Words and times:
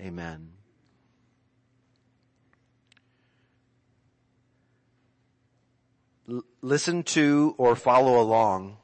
Amen. 0.00 0.50
L- 6.30 6.44
listen 6.62 7.02
to 7.02 7.54
or 7.58 7.74
follow 7.74 8.20
along 8.20 8.76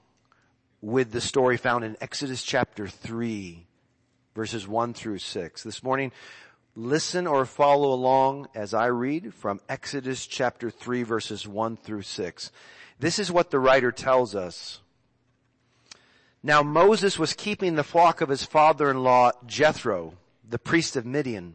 with 0.80 1.12
the 1.12 1.21
story 1.21 1.56
found 1.56 1.85
in 1.85 1.96
Exodus 2.00 2.42
chapter 2.42 2.88
3 2.88 3.66
verses 4.35 4.66
1 4.66 4.95
through 4.95 5.19
6. 5.19 5.62
This 5.62 5.82
morning, 5.82 6.11
listen 6.74 7.26
or 7.26 7.46
follow 7.46 7.92
along 7.92 8.49
as 8.54 8.74
I 8.74 8.87
read 8.87 9.33
from 9.33 9.60
Exodus 9.69 10.26
chapter 10.26 10.71
3 10.71 11.04
verses 11.04 11.46
1 11.46 11.76
through 11.76 12.03
6. 12.03 12.51
This 12.99 13.19
is 13.19 13.31
what 13.31 13.51
the 13.51 13.60
writer 13.60 13.92
tells 13.92 14.35
us. 14.35 14.81
Now 16.42 16.62
Moses 16.62 17.19
was 17.19 17.33
keeping 17.33 17.74
the 17.74 17.84
flock 17.84 18.20
of 18.20 18.28
his 18.28 18.45
father-in-law 18.45 19.33
Jethro, 19.46 20.15
the 20.48 20.59
priest 20.59 20.97
of 20.97 21.06
Midian. 21.06 21.55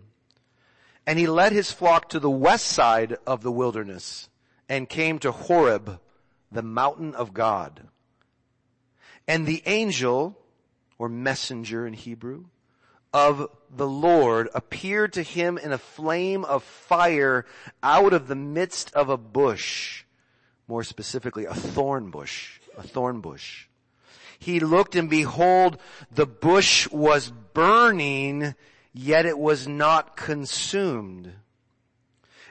And 1.06 1.18
he 1.18 1.28
led 1.28 1.52
his 1.52 1.72
flock 1.72 2.10
to 2.10 2.20
the 2.20 2.30
west 2.30 2.68
side 2.68 3.18
of 3.26 3.42
the 3.42 3.52
wilderness 3.52 4.30
and 4.68 4.88
came 4.88 5.20
to 5.20 5.32
Horeb, 5.32 6.00
the 6.52 6.62
mountain 6.62 7.16
of 7.16 7.34
God. 7.34 7.88
And 9.28 9.46
the 9.46 9.64
angel, 9.66 10.38
or 10.98 11.10
messenger 11.10 11.86
in 11.88 11.94
Hebrew, 11.94 12.46
of 13.14 13.50
the 13.76 13.88
Lord 13.88 14.50
appeared 14.54 15.14
to 15.14 15.24
him 15.24 15.58
in 15.58 15.72
a 15.72 15.78
flame 15.78 16.46
of 16.46 16.64
fire 16.64 17.46
out 17.82 18.14
of 18.14 18.28
the 18.28 18.36
midst 18.36 18.94
of 18.94 19.10
a 19.10 19.18
bush. 19.18 20.04
More 20.68 20.84
specifically, 20.84 21.46
a 21.46 21.54
thorn 21.54 22.12
bush. 22.12 22.60
A 22.78 22.84
thorn 22.84 23.22
bush. 23.22 23.68
He 24.38 24.60
looked 24.60 24.96
and 24.96 25.10
behold, 25.10 25.80
the 26.12 26.26
bush 26.28 26.88
was 26.90 27.32
burning, 27.54 28.56
yet 29.00 29.26
it 29.26 29.40
was 29.40 29.68
not 29.68 30.18
consumed. 30.18 31.32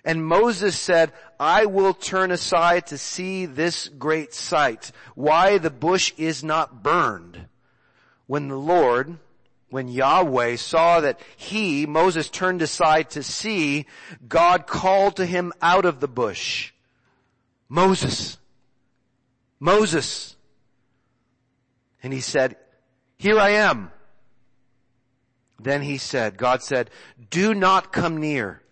And 0.05 0.25
Moses 0.25 0.79
said, 0.79 1.13
I 1.39 1.67
will 1.67 1.93
turn 1.93 2.31
aside 2.31 2.87
to 2.87 2.99
see 2.99 3.45
this 3.45 3.89
great 3.89 4.33
sight, 4.33 4.91
why 5.15 5.59
the 5.59 5.71
bush 5.71 6.13
is 6.17 6.43
not 6.43 6.83
burned. 6.83 7.47
When 8.27 8.49
the 8.49 8.57
Lord, 8.57 9.19
when 9.69 9.89
Yahweh 9.89 10.57
saw 10.57 11.01
that 11.01 11.21
he, 11.37 11.85
Moses, 11.85 12.31
turned 12.31 12.63
aside 12.63 13.11
to 13.11 13.23
see, 13.23 13.87
God 14.27 14.67
called 14.67 15.17
to 15.17 15.27
him 15.27 15.53
out 15.61 15.85
of 15.85 16.01
the 16.01 16.09
bush, 16.09 16.73
Moses, 17.69 18.39
Moses. 19.61 20.37
And 22.03 22.13
he 22.13 22.21
said, 22.21 22.57
here 23.19 23.39
I 23.39 23.51
am. 23.51 23.91
Then 25.61 25.83
he 25.83 25.99
said, 25.99 26.37
God 26.37 26.63
said, 26.63 26.91
do 27.31 27.55
not 27.55 27.93
come 27.93 28.19
near. 28.19 28.63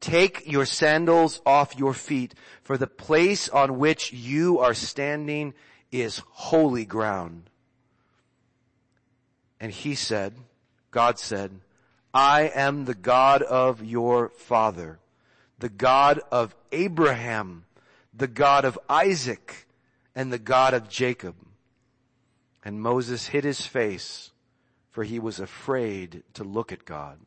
Take 0.00 0.50
your 0.50 0.64
sandals 0.64 1.40
off 1.44 1.76
your 1.76 1.92
feet, 1.92 2.34
for 2.62 2.78
the 2.78 2.86
place 2.86 3.48
on 3.48 3.78
which 3.78 4.12
you 4.12 4.58
are 4.58 4.74
standing 4.74 5.54
is 5.90 6.22
holy 6.30 6.84
ground. 6.84 7.50
And 9.60 9.72
he 9.72 9.94
said, 9.94 10.34
God 10.90 11.18
said, 11.18 11.60
I 12.14 12.50
am 12.54 12.84
the 12.84 12.94
God 12.94 13.42
of 13.42 13.84
your 13.84 14.30
father, 14.30 14.98
the 15.58 15.68
God 15.68 16.20
of 16.30 16.54
Abraham, 16.72 17.64
the 18.14 18.28
God 18.28 18.64
of 18.64 18.78
Isaac, 18.88 19.66
and 20.14 20.32
the 20.32 20.38
God 20.38 20.74
of 20.74 20.88
Jacob. 20.88 21.34
And 22.64 22.80
Moses 22.80 23.28
hid 23.28 23.44
his 23.44 23.66
face, 23.66 24.30
for 24.98 25.04
he 25.04 25.20
was 25.20 25.38
afraid 25.38 26.24
to 26.34 26.42
look 26.42 26.72
at 26.72 26.84
God. 26.84 27.20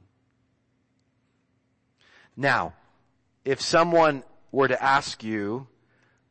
Now, 2.36 2.74
if 3.46 3.62
someone 3.62 4.24
were 4.52 4.68
to 4.68 4.84
ask 4.84 5.24
you, 5.24 5.68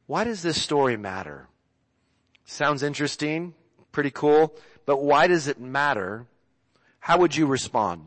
why 0.06 0.24
does 0.24 0.42
this 0.42 0.60
story 0.60 0.98
matter? 0.98 1.48
Sounds 2.44 2.82
interesting, 2.82 3.54
pretty 3.90 4.10
cool, 4.10 4.54
but 4.84 5.02
why 5.02 5.28
does 5.28 5.48
it 5.48 5.58
matter? 5.58 6.26
How 6.98 7.16
would 7.16 7.34
you 7.34 7.46
respond? 7.46 8.04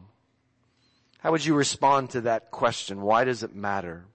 How 1.17 1.31
would 1.31 1.43
you 1.43 1.55
respond 1.55 2.11
to 2.11 2.21
that 2.21 2.51
question? 2.51 3.01
Why 3.01 3.23
does 3.23 3.41
it 3.41 3.55
matter? 3.55 4.05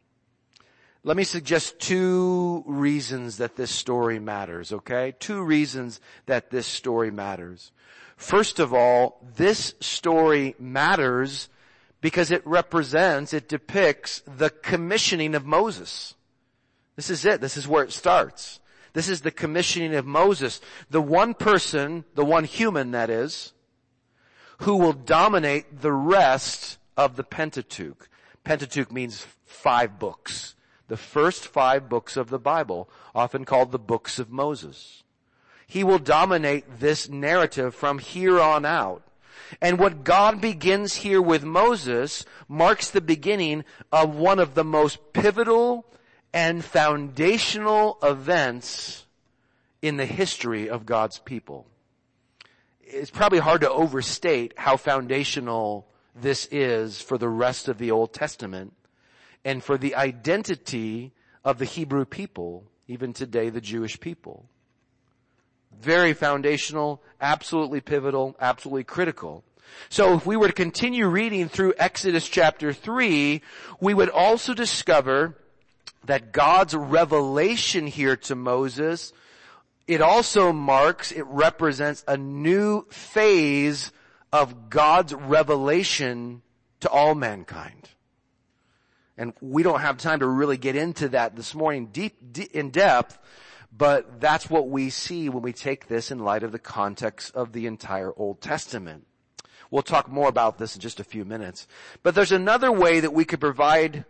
Let 1.02 1.16
me 1.16 1.24
suggest 1.24 1.80
two 1.80 2.62
reasons 2.68 3.38
that 3.38 3.56
this 3.56 3.72
story 3.72 4.20
matters, 4.20 4.72
okay? 4.72 5.16
Two 5.18 5.42
reasons 5.42 6.00
that 6.26 6.50
this 6.50 6.68
story 6.68 7.10
matters. 7.10 7.72
First 8.18 8.58
of 8.58 8.74
all, 8.74 9.20
this 9.36 9.74
story 9.78 10.56
matters 10.58 11.48
because 12.00 12.32
it 12.32 12.44
represents, 12.44 13.32
it 13.32 13.48
depicts 13.48 14.22
the 14.26 14.50
commissioning 14.50 15.36
of 15.36 15.46
Moses. 15.46 16.16
This 16.96 17.10
is 17.10 17.24
it. 17.24 17.40
This 17.40 17.56
is 17.56 17.68
where 17.68 17.84
it 17.84 17.92
starts. 17.92 18.58
This 18.92 19.08
is 19.08 19.20
the 19.20 19.30
commissioning 19.30 19.94
of 19.94 20.04
Moses. 20.04 20.60
The 20.90 21.00
one 21.00 21.32
person, 21.32 22.04
the 22.16 22.24
one 22.24 22.42
human 22.42 22.90
that 22.90 23.08
is, 23.08 23.52
who 24.58 24.76
will 24.76 24.94
dominate 24.94 25.80
the 25.80 25.92
rest 25.92 26.78
of 26.96 27.14
the 27.14 27.24
Pentateuch. 27.24 28.08
Pentateuch 28.42 28.90
means 28.90 29.28
five 29.44 30.00
books. 30.00 30.56
The 30.88 30.96
first 30.96 31.46
five 31.46 31.88
books 31.88 32.16
of 32.16 32.30
the 32.30 32.40
Bible, 32.40 32.90
often 33.14 33.44
called 33.44 33.70
the 33.70 33.78
books 33.78 34.18
of 34.18 34.32
Moses. 34.32 35.04
He 35.68 35.84
will 35.84 35.98
dominate 35.98 36.80
this 36.80 37.10
narrative 37.10 37.74
from 37.74 37.98
here 37.98 38.40
on 38.40 38.64
out. 38.64 39.02
And 39.60 39.78
what 39.78 40.02
God 40.02 40.40
begins 40.40 40.94
here 40.94 41.20
with 41.20 41.44
Moses 41.44 42.24
marks 42.48 42.90
the 42.90 43.02
beginning 43.02 43.64
of 43.92 44.16
one 44.16 44.38
of 44.38 44.54
the 44.54 44.64
most 44.64 45.12
pivotal 45.12 45.86
and 46.32 46.64
foundational 46.64 47.98
events 48.02 49.04
in 49.82 49.98
the 49.98 50.06
history 50.06 50.70
of 50.70 50.86
God's 50.86 51.18
people. 51.18 51.66
It's 52.80 53.10
probably 53.10 53.38
hard 53.38 53.60
to 53.60 53.70
overstate 53.70 54.54
how 54.56 54.78
foundational 54.78 55.86
this 56.14 56.48
is 56.50 57.00
for 57.00 57.18
the 57.18 57.28
rest 57.28 57.68
of 57.68 57.76
the 57.76 57.90
Old 57.90 58.14
Testament 58.14 58.72
and 59.44 59.62
for 59.62 59.76
the 59.76 59.94
identity 59.94 61.12
of 61.44 61.58
the 61.58 61.66
Hebrew 61.66 62.06
people, 62.06 62.64
even 62.86 63.12
today 63.12 63.50
the 63.50 63.60
Jewish 63.60 64.00
people. 64.00 64.48
Very 65.80 66.12
foundational, 66.12 67.02
absolutely 67.20 67.80
pivotal, 67.80 68.36
absolutely 68.40 68.84
critical. 68.84 69.44
So 69.88 70.14
if 70.14 70.26
we 70.26 70.36
were 70.36 70.48
to 70.48 70.52
continue 70.52 71.06
reading 71.06 71.48
through 71.48 71.74
Exodus 71.78 72.28
chapter 72.28 72.72
3, 72.72 73.40
we 73.80 73.94
would 73.94 74.10
also 74.10 74.54
discover 74.54 75.36
that 76.04 76.32
God's 76.32 76.74
revelation 76.74 77.86
here 77.86 78.16
to 78.16 78.34
Moses, 78.34 79.12
it 79.86 80.00
also 80.00 80.52
marks, 80.52 81.12
it 81.12 81.24
represents 81.26 82.04
a 82.08 82.16
new 82.16 82.82
phase 82.90 83.92
of 84.32 84.70
God's 84.70 85.14
revelation 85.14 86.42
to 86.80 86.88
all 86.88 87.14
mankind. 87.14 87.88
And 89.16 89.32
we 89.40 89.62
don't 89.62 89.80
have 89.80 89.98
time 89.98 90.20
to 90.20 90.26
really 90.26 90.56
get 90.56 90.76
into 90.76 91.08
that 91.08 91.34
this 91.34 91.54
morning 91.54 91.86
deep, 91.86 92.16
deep 92.32 92.54
in 92.54 92.70
depth, 92.70 93.18
but 93.76 94.20
that's 94.20 94.48
what 94.48 94.68
we 94.68 94.90
see 94.90 95.28
when 95.28 95.42
we 95.42 95.52
take 95.52 95.88
this 95.88 96.10
in 96.10 96.18
light 96.18 96.42
of 96.42 96.52
the 96.52 96.58
context 96.58 97.34
of 97.34 97.52
the 97.52 97.66
entire 97.66 98.12
Old 98.16 98.40
Testament. 98.40 99.06
We'll 99.70 99.82
talk 99.82 100.08
more 100.08 100.28
about 100.28 100.58
this 100.58 100.74
in 100.74 100.80
just 100.80 101.00
a 101.00 101.04
few 101.04 101.24
minutes. 101.24 101.68
But 102.02 102.14
there's 102.14 102.32
another 102.32 102.72
way 102.72 103.00
that 103.00 103.12
we 103.12 103.24
could 103.26 103.40
provide 103.40 104.06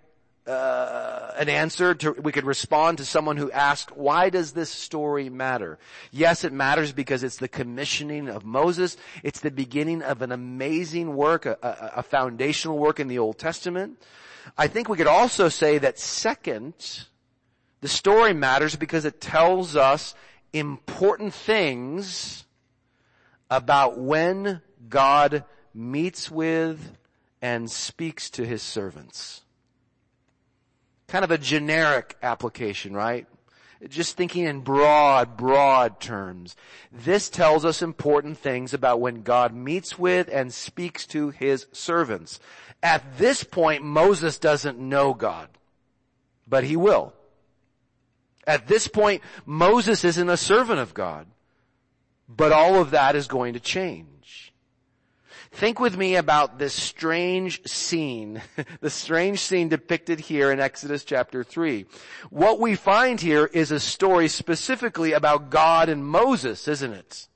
uh, 0.47 1.33
an 1.37 1.49
answer 1.49 1.95
to, 1.95 2.13
we 2.13 2.33
could 2.33 2.45
respond 2.45 2.99
to 2.99 3.05
someone 3.05 3.37
who 3.37 3.51
asked, 3.51 3.95
why 3.97 4.31
does 4.31 4.53
this 4.53 4.71
story 4.71 5.29
matter? 5.29 5.79
Yes, 6.11 6.43
it 6.45 6.53
matters 6.53 6.93
because 6.93 7.23
it's 7.23 7.37
the 7.37 7.49
commissioning 7.49 8.29
of 8.29 8.45
Moses. 8.45 8.97
It's 9.23 9.41
the 9.41 9.51
beginning 9.51 10.03
of 10.03 10.23
an 10.23 10.33
amazing 10.33 11.15
work, 11.15 11.45
a, 11.45 11.59
a, 11.63 11.99
a 11.99 12.03
foundational 12.03 12.79
work 12.79 12.99
in 12.99 13.09
the 13.09 13.19
Old 13.19 13.39
Testament. 13.39 14.01
I 14.57 14.69
think 14.69 14.89
we 14.89 14.97
could 14.97 15.07
also 15.07 15.49
say 15.51 15.79
that 15.79 15.99
second, 15.99 17.08
the 17.81 17.89
story 17.89 18.33
matters 18.33 18.77
because 18.77 19.05
it 19.05 19.21
tells 19.21 19.77
us 19.77 20.15
important 20.53 21.35
things 21.35 22.45
about 23.51 23.99
when 23.99 24.61
God 24.89 25.45
meets 25.75 26.31
with 26.31 26.97
and 27.41 27.71
speaks 27.71 28.31
to 28.31 28.45
his 28.45 28.63
servants. 28.63 29.43
Kind 31.07 31.25
of 31.25 31.31
a 31.31 31.39
generic 31.39 32.17
application, 32.23 32.95
right? 32.95 33.27
Just 33.89 34.17
thinking 34.17 34.45
in 34.45 34.61
broad, 34.61 35.37
broad 35.37 36.01
terms. 36.01 36.57
This 36.91 37.31
tells 37.31 37.65
us 37.65 37.81
important 37.81 38.37
things 38.37 38.75
about 38.75 39.01
when 39.01 39.23
God 39.23 39.55
meets 39.55 39.97
with 39.97 40.29
and 40.33 40.53
speaks 40.53 41.07
to 41.07 41.31
his 41.31 41.67
servants. 41.73 42.41
At 42.83 43.19
this 43.19 43.45
point, 43.45 43.85
Moses 43.85 44.39
doesn't 44.39 44.81
know 44.81 45.15
God, 45.15 45.49
but 46.47 46.65
he 46.65 46.77
will. 46.77 47.13
At 48.49 48.67
this 48.67 48.89
point, 48.89 49.23
Moses 49.45 50.05
isn't 50.05 50.31
a 50.31 50.39
servant 50.39 50.81
of 50.81 50.95
God, 50.95 51.27
but 52.27 52.51
all 52.51 52.81
of 52.81 52.93
that 52.93 53.15
is 53.15 53.29
going 53.29 53.53
to 53.53 53.61
change. 53.61 54.55
Think 55.53 55.79
with 55.79 55.99
me 55.99 56.17
about 56.17 56.59
this 56.59 56.73
strange 56.73 57.63
scene, 57.69 58.41
the 58.81 58.89
strange 58.89 59.41
scene 59.41 59.69
depicted 59.69 60.19
here 60.19 60.51
in 60.51 60.61
Exodus 60.61 61.05
chapter 61.05 61.45
3. 61.45 61.85
What 62.31 62.59
we 62.59 62.75
find 62.75 63.21
here 63.21 63.45
is 63.53 63.71
a 63.71 63.79
story 63.79 64.29
specifically 64.29 65.13
about 65.13 65.51
God 65.51 65.91
and 65.91 66.07
Moses, 66.07 66.69
isn't 66.69 66.93
it? 66.93 67.29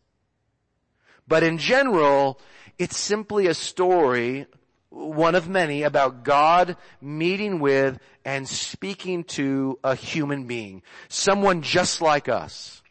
But 1.29 1.43
in 1.43 1.59
general, 1.59 2.41
it's 2.79 2.97
simply 2.97 3.49
a 3.49 3.55
story, 3.55 4.47
one 4.93 5.35
of 5.35 5.49
many, 5.49 5.83
about 5.83 6.23
God 6.23 6.77
meeting 7.01 7.61
with 7.61 7.99
and 8.25 8.49
speaking 8.49 9.25
to 9.25 9.79
a 9.83 9.95
human 9.95 10.47
being. 10.47 10.83
Someone 11.09 11.63
just 11.63 12.01
like 12.01 12.29
us. 12.29 12.83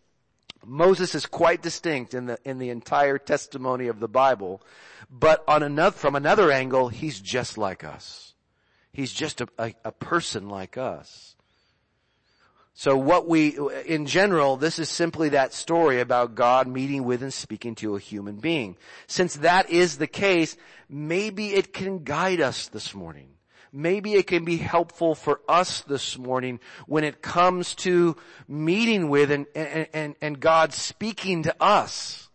Moses 0.65 1.15
is 1.15 1.25
quite 1.25 1.61
distinct 1.61 2.13
in 2.13 2.25
the, 2.27 2.37
in 2.43 2.59
the 2.59 2.69
entire 2.69 3.17
testimony 3.17 3.87
of 3.87 3.99
the 3.99 4.07
Bible, 4.07 4.61
but 5.09 5.43
on 5.47 5.63
another, 5.63 5.95
from 5.95 6.15
another 6.15 6.51
angle, 6.51 6.89
he's 6.89 7.19
just 7.19 7.57
like 7.57 7.83
us. 7.83 8.33
He's 8.93 9.13
just 9.13 9.41
a, 9.41 9.47
a, 9.57 9.73
a 9.85 9.91
person 9.91 10.49
like 10.49 10.77
us. 10.77 11.35
So 12.81 12.97
what 12.97 13.27
we, 13.27 13.59
in 13.85 14.07
general, 14.07 14.57
this 14.57 14.79
is 14.79 14.89
simply 14.89 15.29
that 15.29 15.53
story 15.53 15.99
about 15.99 16.33
God 16.33 16.65
meeting 16.65 17.03
with 17.03 17.21
and 17.21 17.31
speaking 17.31 17.75
to 17.75 17.95
a 17.95 17.99
human 17.99 18.37
being. 18.37 18.75
Since 19.05 19.35
that 19.35 19.69
is 19.69 19.99
the 19.99 20.07
case, 20.07 20.57
maybe 20.89 21.53
it 21.53 21.73
can 21.73 22.03
guide 22.03 22.41
us 22.41 22.69
this 22.69 22.95
morning. 22.95 23.35
Maybe 23.71 24.15
it 24.15 24.25
can 24.25 24.45
be 24.45 24.57
helpful 24.57 25.13
for 25.13 25.41
us 25.47 25.81
this 25.81 26.17
morning 26.17 26.59
when 26.87 27.03
it 27.03 27.21
comes 27.21 27.75
to 27.75 28.17
meeting 28.47 29.09
with 29.09 29.29
and, 29.29 29.45
and, 29.53 29.87
and, 29.93 30.15
and 30.19 30.39
God 30.39 30.73
speaking 30.73 31.43
to 31.43 31.55
us 31.61 32.30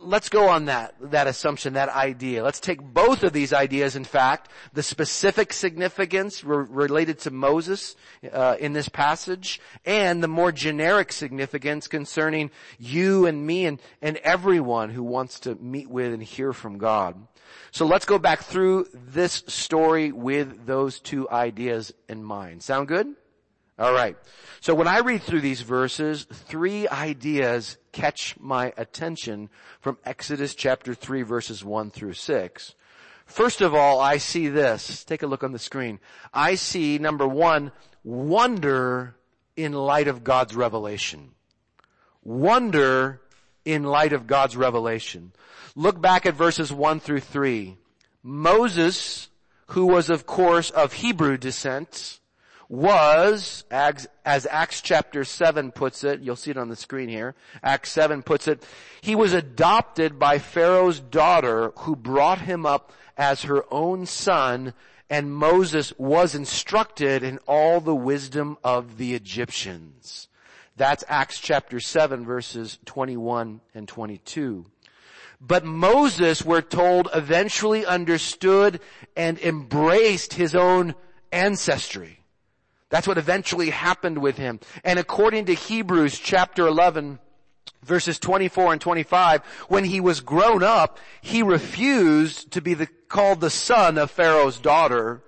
let's 0.00 0.28
go 0.28 0.48
on 0.48 0.66
that, 0.66 0.94
that 1.00 1.26
assumption, 1.26 1.74
that 1.74 1.88
idea. 1.88 2.42
Let's 2.42 2.60
take 2.60 2.80
both 2.82 3.22
of 3.22 3.32
these 3.32 3.52
ideas, 3.52 3.96
in 3.96 4.04
fact, 4.04 4.50
the 4.72 4.82
specific 4.82 5.52
significance 5.52 6.44
re- 6.44 6.66
related 6.68 7.18
to 7.20 7.30
Moses 7.30 7.96
uh, 8.32 8.56
in 8.58 8.72
this 8.72 8.88
passage, 8.88 9.60
and 9.84 10.22
the 10.22 10.28
more 10.28 10.52
generic 10.52 11.12
significance 11.12 11.88
concerning 11.88 12.50
you 12.78 13.26
and 13.26 13.46
me 13.46 13.66
and, 13.66 13.80
and 14.00 14.16
everyone 14.18 14.90
who 14.90 15.02
wants 15.02 15.40
to 15.40 15.54
meet 15.56 15.88
with 15.88 16.12
and 16.12 16.22
hear 16.22 16.52
from 16.52 16.78
God. 16.78 17.26
So 17.70 17.86
let's 17.86 18.06
go 18.06 18.18
back 18.18 18.40
through 18.40 18.88
this 18.92 19.44
story 19.46 20.12
with 20.12 20.66
those 20.66 21.00
two 21.00 21.28
ideas 21.30 21.92
in 22.08 22.22
mind. 22.22 22.62
Sound 22.62 22.88
good? 22.88 23.14
Alright. 23.78 24.16
So 24.60 24.74
when 24.74 24.86
I 24.86 24.98
read 24.98 25.22
through 25.22 25.40
these 25.40 25.62
verses, 25.62 26.24
three 26.24 26.86
ideas 26.88 27.78
catch 27.90 28.36
my 28.38 28.72
attention 28.76 29.48
from 29.80 29.98
Exodus 30.04 30.54
chapter 30.54 30.94
3 30.94 31.22
verses 31.22 31.64
1 31.64 31.90
through 31.90 32.12
6. 32.12 32.74
First 33.24 33.62
of 33.62 33.74
all, 33.74 33.98
I 33.98 34.18
see 34.18 34.48
this. 34.48 35.04
Take 35.04 35.22
a 35.22 35.26
look 35.26 35.42
on 35.42 35.52
the 35.52 35.58
screen. 35.58 36.00
I 36.34 36.54
see, 36.54 36.98
number 36.98 37.26
one, 37.26 37.72
wonder 38.04 39.16
in 39.56 39.72
light 39.72 40.06
of 40.06 40.22
God's 40.22 40.54
revelation. 40.54 41.30
Wonder 42.22 43.22
in 43.64 43.84
light 43.84 44.12
of 44.12 44.26
God's 44.26 44.56
revelation. 44.56 45.32
Look 45.74 46.00
back 46.00 46.26
at 46.26 46.34
verses 46.34 46.72
1 46.72 47.00
through 47.00 47.20
3. 47.20 47.78
Moses, 48.22 49.28
who 49.68 49.86
was 49.86 50.10
of 50.10 50.26
course 50.26 50.70
of 50.70 50.92
Hebrew 50.92 51.38
descent, 51.38 52.20
was, 52.72 53.64
as, 53.70 54.08
as 54.24 54.46
Acts 54.50 54.80
chapter 54.80 55.24
7 55.24 55.72
puts 55.72 56.04
it, 56.04 56.20
you'll 56.20 56.36
see 56.36 56.52
it 56.52 56.56
on 56.56 56.70
the 56.70 56.74
screen 56.74 57.10
here, 57.10 57.34
Acts 57.62 57.90
7 57.90 58.22
puts 58.22 58.48
it, 58.48 58.66
he 59.02 59.14
was 59.14 59.34
adopted 59.34 60.18
by 60.18 60.38
Pharaoh's 60.38 60.98
daughter 60.98 61.74
who 61.80 61.94
brought 61.94 62.40
him 62.40 62.64
up 62.64 62.90
as 63.18 63.42
her 63.42 63.66
own 63.70 64.06
son 64.06 64.72
and 65.10 65.34
Moses 65.34 65.92
was 65.98 66.34
instructed 66.34 67.22
in 67.22 67.38
all 67.46 67.78
the 67.82 67.94
wisdom 67.94 68.56
of 68.64 68.96
the 68.96 69.12
Egyptians. 69.12 70.28
That's 70.74 71.04
Acts 71.08 71.40
chapter 71.40 71.78
7 71.78 72.24
verses 72.24 72.78
21 72.86 73.60
and 73.74 73.86
22. 73.86 74.64
But 75.42 75.66
Moses, 75.66 76.42
we're 76.42 76.62
told, 76.62 77.10
eventually 77.14 77.84
understood 77.84 78.80
and 79.14 79.38
embraced 79.40 80.32
his 80.32 80.54
own 80.54 80.94
ancestry. 81.30 82.21
That's 82.92 83.08
what 83.08 83.16
eventually 83.16 83.70
happened 83.70 84.18
with 84.18 84.36
him. 84.36 84.60
And 84.84 84.98
according 84.98 85.46
to 85.46 85.54
Hebrews 85.54 86.18
chapter 86.18 86.66
11, 86.66 87.20
verses 87.82 88.18
24 88.18 88.74
and 88.74 88.80
25, 88.82 89.42
when 89.68 89.84
he 89.84 89.98
was 89.98 90.20
grown 90.20 90.62
up, 90.62 90.98
he 91.22 91.42
refused 91.42 92.50
to 92.50 92.60
be 92.60 92.74
the, 92.74 92.86
called 93.08 93.40
the 93.40 93.48
son 93.48 93.96
of 93.96 94.10
Pharaoh's 94.10 94.58
daughter, 94.58 95.22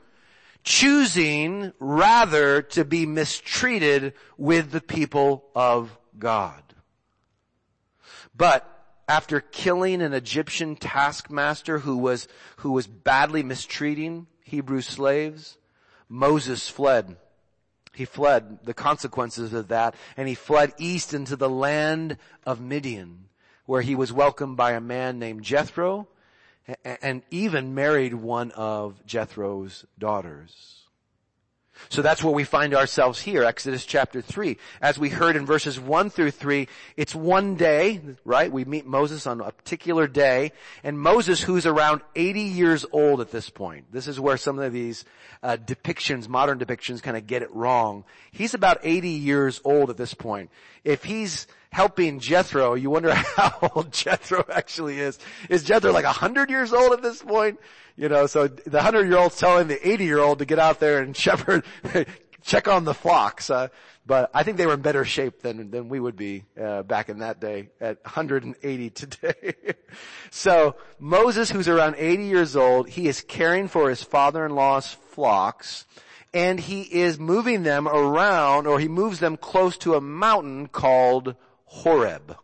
choosing 0.62 1.72
rather 1.78 2.60
to 2.60 2.84
be 2.84 3.06
mistreated 3.06 4.12
with 4.36 4.70
the 4.70 4.82
people 4.82 5.46
of 5.56 5.96
God. 6.18 6.62
But 8.36 8.70
after 9.08 9.40
killing 9.40 10.02
an 10.02 10.12
Egyptian 10.12 10.76
taskmaster 10.76 11.78
who 11.78 11.96
was, 11.96 12.28
who 12.56 12.72
was 12.72 12.86
badly 12.86 13.42
mistreating 13.42 14.26
Hebrew 14.42 14.82
slaves, 14.82 15.56
Moses 16.10 16.68
fled 16.68 17.16
he 17.94 18.04
fled 18.04 18.58
the 18.64 18.74
consequences 18.74 19.52
of 19.52 19.68
that 19.68 19.94
and 20.16 20.28
he 20.28 20.34
fled 20.34 20.72
east 20.78 21.14
into 21.14 21.36
the 21.36 21.48
land 21.48 22.18
of 22.44 22.60
Midian 22.60 23.28
where 23.66 23.82
he 23.82 23.94
was 23.94 24.12
welcomed 24.12 24.56
by 24.56 24.72
a 24.72 24.80
man 24.80 25.18
named 25.18 25.42
Jethro 25.42 26.08
and 26.84 27.22
even 27.30 27.74
married 27.74 28.14
one 28.14 28.50
of 28.52 29.04
Jethro's 29.06 29.84
daughters. 29.98 30.83
So 31.88 32.02
that's 32.02 32.22
where 32.22 32.32
we 32.32 32.44
find 32.44 32.74
ourselves 32.74 33.20
here, 33.20 33.44
Exodus 33.44 33.84
chapter 33.84 34.20
3. 34.20 34.56
As 34.80 34.98
we 34.98 35.08
heard 35.08 35.36
in 35.36 35.46
verses 35.46 35.78
1 35.78 36.10
through 36.10 36.30
3, 36.30 36.68
it's 36.96 37.14
one 37.14 37.56
day, 37.56 38.00
right? 38.24 38.50
We 38.50 38.64
meet 38.64 38.86
Moses 38.86 39.26
on 39.26 39.40
a 39.40 39.52
particular 39.52 40.06
day, 40.06 40.52
and 40.82 40.98
Moses 40.98 41.40
who's 41.40 41.66
around 41.66 42.02
80 42.14 42.40
years 42.40 42.84
old 42.92 43.20
at 43.20 43.30
this 43.30 43.50
point. 43.50 43.92
This 43.92 44.08
is 44.08 44.18
where 44.18 44.36
some 44.36 44.58
of 44.58 44.72
these 44.72 45.04
uh, 45.42 45.56
depictions, 45.56 46.28
modern 46.28 46.58
depictions 46.58 47.02
kind 47.02 47.16
of 47.16 47.26
get 47.26 47.42
it 47.42 47.54
wrong. 47.54 48.04
He's 48.32 48.54
about 48.54 48.78
80 48.82 49.08
years 49.08 49.60
old 49.64 49.90
at 49.90 49.96
this 49.96 50.14
point. 50.14 50.50
If 50.84 51.04
he's 51.04 51.46
helping 51.74 52.20
Jethro, 52.20 52.74
you 52.74 52.88
wonder 52.88 53.12
how 53.36 53.70
old 53.74 53.92
Jethro 53.92 54.44
actually 54.48 55.00
is. 55.00 55.18
Is 55.48 55.64
Jethro 55.64 55.92
like 55.92 56.04
a 56.04 56.14
100 56.14 56.48
years 56.48 56.72
old 56.72 56.92
at 56.92 57.02
this 57.02 57.20
point? 57.20 57.58
You 57.96 58.08
know, 58.08 58.26
so 58.26 58.46
the 58.46 58.80
hundred 58.80 59.08
year 59.08 59.18
old's 59.18 59.36
telling 59.36 59.66
the 59.66 59.88
80 59.88 60.04
year 60.04 60.20
old 60.20 60.38
to 60.38 60.44
get 60.44 60.60
out 60.60 60.78
there 60.78 61.02
and 61.02 61.16
shepherd, 61.24 61.64
check 62.42 62.68
on 62.68 62.84
the 62.84 62.94
flocks. 62.94 63.50
Uh, 63.50 63.68
but 64.06 64.30
I 64.32 64.44
think 64.44 64.56
they 64.56 64.66
were 64.66 64.74
in 64.74 64.82
better 64.82 65.04
shape 65.04 65.40
than, 65.42 65.70
than 65.72 65.88
we 65.88 65.98
would 65.98 66.16
be, 66.16 66.44
uh, 66.60 66.84
back 66.84 67.08
in 67.08 67.18
that 67.18 67.40
day 67.40 67.70
at 67.80 67.98
180 68.04 68.90
today. 68.90 69.54
so 70.30 70.76
Moses, 71.00 71.50
who's 71.50 71.66
around 71.66 71.96
80 71.98 72.24
years 72.24 72.54
old, 72.54 72.88
he 72.88 73.08
is 73.08 73.20
caring 73.20 73.66
for 73.66 73.90
his 73.90 74.02
father-in-law's 74.02 74.92
flocks 75.10 75.86
and 76.32 76.60
he 76.60 76.82
is 76.82 77.18
moving 77.18 77.64
them 77.64 77.88
around 77.88 78.68
or 78.68 78.78
he 78.78 78.88
moves 78.88 79.18
them 79.18 79.36
close 79.36 79.76
to 79.78 79.94
a 79.94 80.00
mountain 80.00 80.68
called 80.68 81.34
Horeb. 81.74 82.36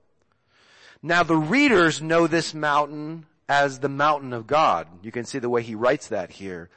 Now 1.02 1.22
the 1.22 1.36
readers 1.36 2.02
know 2.02 2.26
this 2.26 2.52
mountain 2.52 3.26
as 3.48 3.78
the 3.78 3.88
mountain 3.88 4.32
of 4.32 4.46
God. 4.46 4.88
You 5.02 5.12
can 5.12 5.24
see 5.24 5.38
the 5.38 5.48
way 5.48 5.62
he 5.62 5.74
writes 5.74 6.08
that 6.08 6.32
here. 6.32 6.68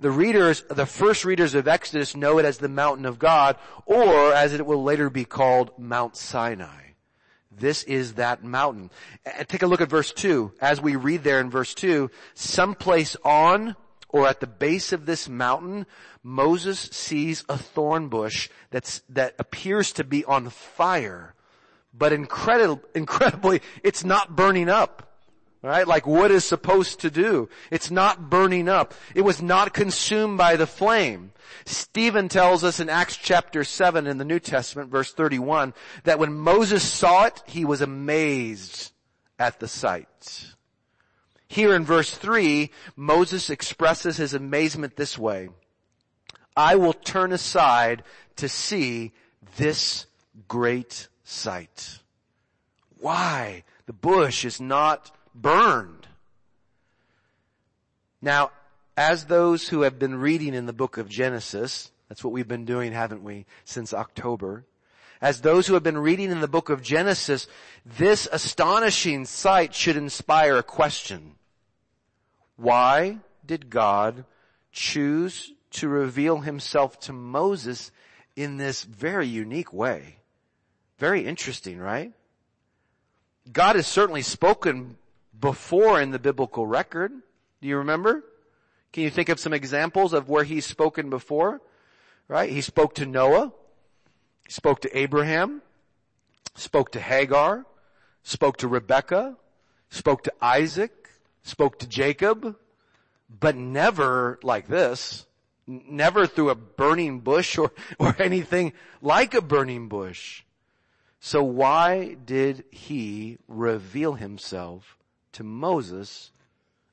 The 0.00 0.10
readers, 0.10 0.62
the 0.68 0.86
first 0.86 1.24
readers 1.24 1.54
of 1.54 1.68
Exodus 1.68 2.16
know 2.16 2.38
it 2.38 2.44
as 2.44 2.58
the 2.58 2.68
mountain 2.68 3.06
of 3.06 3.18
God, 3.18 3.56
or 3.86 4.32
as 4.32 4.54
it 4.54 4.66
will 4.66 4.82
later 4.82 5.08
be 5.08 5.24
called, 5.24 5.70
Mount 5.78 6.16
Sinai. 6.16 6.94
This 7.50 7.84
is 7.84 8.14
that 8.14 8.42
mountain. 8.42 8.90
Take 9.46 9.62
a 9.62 9.66
look 9.66 9.80
at 9.80 9.88
verse 9.90 10.12
2. 10.12 10.52
As 10.60 10.80
we 10.80 10.96
read 10.96 11.22
there 11.22 11.40
in 11.40 11.50
verse 11.50 11.74
2, 11.74 12.10
someplace 12.34 13.16
on 13.24 13.76
or 14.08 14.26
at 14.26 14.40
the 14.40 14.46
base 14.46 14.92
of 14.92 15.06
this 15.06 15.28
mountain, 15.28 15.86
Moses 16.22 16.80
sees 16.80 17.44
a 17.48 17.56
thorn 17.56 18.08
bush 18.08 18.48
that's, 18.70 19.02
that 19.08 19.34
appears 19.38 19.92
to 19.92 20.04
be 20.04 20.24
on 20.24 20.48
fire. 20.48 21.34
But 21.92 22.12
incredibly, 22.12 23.60
it's 23.82 24.04
not 24.04 24.36
burning 24.36 24.68
up. 24.68 25.06
Right? 25.62 25.86
Like 25.86 26.06
wood 26.06 26.30
is 26.30 26.46
supposed 26.46 27.00
to 27.00 27.10
do. 27.10 27.50
It's 27.70 27.90
not 27.90 28.30
burning 28.30 28.66
up. 28.66 28.94
It 29.14 29.20
was 29.20 29.42
not 29.42 29.74
consumed 29.74 30.38
by 30.38 30.56
the 30.56 30.66
flame. 30.66 31.32
Stephen 31.66 32.30
tells 32.30 32.64
us 32.64 32.80
in 32.80 32.88
Acts 32.88 33.18
chapter 33.18 33.62
7 33.62 34.06
in 34.06 34.16
the 34.16 34.24
New 34.24 34.40
Testament, 34.40 34.90
verse 34.90 35.12
31, 35.12 35.74
that 36.04 36.18
when 36.18 36.32
Moses 36.32 36.82
saw 36.82 37.24
it, 37.24 37.42
he 37.46 37.66
was 37.66 37.82
amazed 37.82 38.92
at 39.38 39.60
the 39.60 39.68
sight. 39.68 40.54
Here 41.46 41.74
in 41.74 41.84
verse 41.84 42.12
3, 42.12 42.70
Moses 42.96 43.50
expresses 43.50 44.16
his 44.16 44.32
amazement 44.32 44.96
this 44.96 45.18
way. 45.18 45.50
I 46.56 46.76
will 46.76 46.94
turn 46.94 47.32
aside 47.32 48.02
to 48.36 48.48
see 48.48 49.12
this 49.56 50.06
great 50.48 51.08
sight. 51.30 52.00
Why? 52.98 53.64
The 53.86 53.92
bush 53.92 54.44
is 54.44 54.60
not 54.60 55.10
burned. 55.34 56.08
Now, 58.20 58.50
as 58.96 59.24
those 59.24 59.68
who 59.68 59.82
have 59.82 59.98
been 59.98 60.16
reading 60.16 60.54
in 60.54 60.66
the 60.66 60.72
book 60.72 60.98
of 60.98 61.08
Genesis, 61.08 61.90
that's 62.08 62.22
what 62.22 62.32
we've 62.32 62.48
been 62.48 62.66
doing, 62.66 62.92
haven't 62.92 63.22
we, 63.22 63.46
since 63.64 63.94
October. 63.94 64.66
As 65.22 65.40
those 65.40 65.66
who 65.66 65.74
have 65.74 65.82
been 65.82 65.98
reading 65.98 66.30
in 66.30 66.40
the 66.40 66.48
book 66.48 66.68
of 66.68 66.82
Genesis, 66.82 67.46
this 67.84 68.28
astonishing 68.30 69.24
sight 69.24 69.74
should 69.74 69.96
inspire 69.96 70.56
a 70.56 70.62
question. 70.62 71.36
Why 72.56 73.18
did 73.46 73.70
God 73.70 74.24
choose 74.72 75.52
to 75.72 75.88
reveal 75.88 76.40
himself 76.40 77.00
to 77.00 77.12
Moses 77.12 77.90
in 78.36 78.56
this 78.56 78.84
very 78.84 79.26
unique 79.26 79.72
way? 79.72 80.19
Very 81.00 81.26
interesting, 81.26 81.78
right? 81.78 82.12
God 83.50 83.76
has 83.76 83.86
certainly 83.86 84.20
spoken 84.20 84.98
before 85.40 85.98
in 85.98 86.10
the 86.10 86.18
biblical 86.18 86.66
record. 86.66 87.10
Do 87.62 87.68
you 87.68 87.78
remember? 87.78 88.22
Can 88.92 89.04
you 89.04 89.10
think 89.10 89.30
of 89.30 89.40
some 89.40 89.54
examples 89.54 90.12
of 90.12 90.28
where 90.28 90.44
he's 90.44 90.66
spoken 90.66 91.08
before? 91.08 91.62
Right? 92.28 92.50
He 92.50 92.60
spoke 92.60 92.94
to 92.96 93.06
Noah. 93.06 93.50
He 94.44 94.52
spoke 94.52 94.82
to 94.82 94.96
Abraham. 94.96 95.62
Spoke 96.54 96.92
to 96.92 97.00
Hagar. 97.00 97.64
Spoke 98.22 98.58
to 98.58 98.68
Rebecca. 98.68 99.38
Spoke 99.88 100.22
to 100.24 100.32
Isaac. 100.42 101.08
Spoke 101.42 101.78
to 101.78 101.88
Jacob. 101.88 102.56
But 103.30 103.56
never 103.56 104.38
like 104.42 104.68
this. 104.68 105.24
Never 105.66 106.26
through 106.26 106.50
a 106.50 106.54
burning 106.54 107.20
bush 107.20 107.56
or, 107.56 107.72
or 107.98 108.14
anything 108.18 108.74
like 109.00 109.32
a 109.32 109.40
burning 109.40 109.88
bush. 109.88 110.42
So 111.20 111.42
why 111.42 112.14
did 112.14 112.64
he 112.70 113.38
reveal 113.46 114.14
himself 114.14 114.96
to 115.32 115.44
Moses 115.44 116.32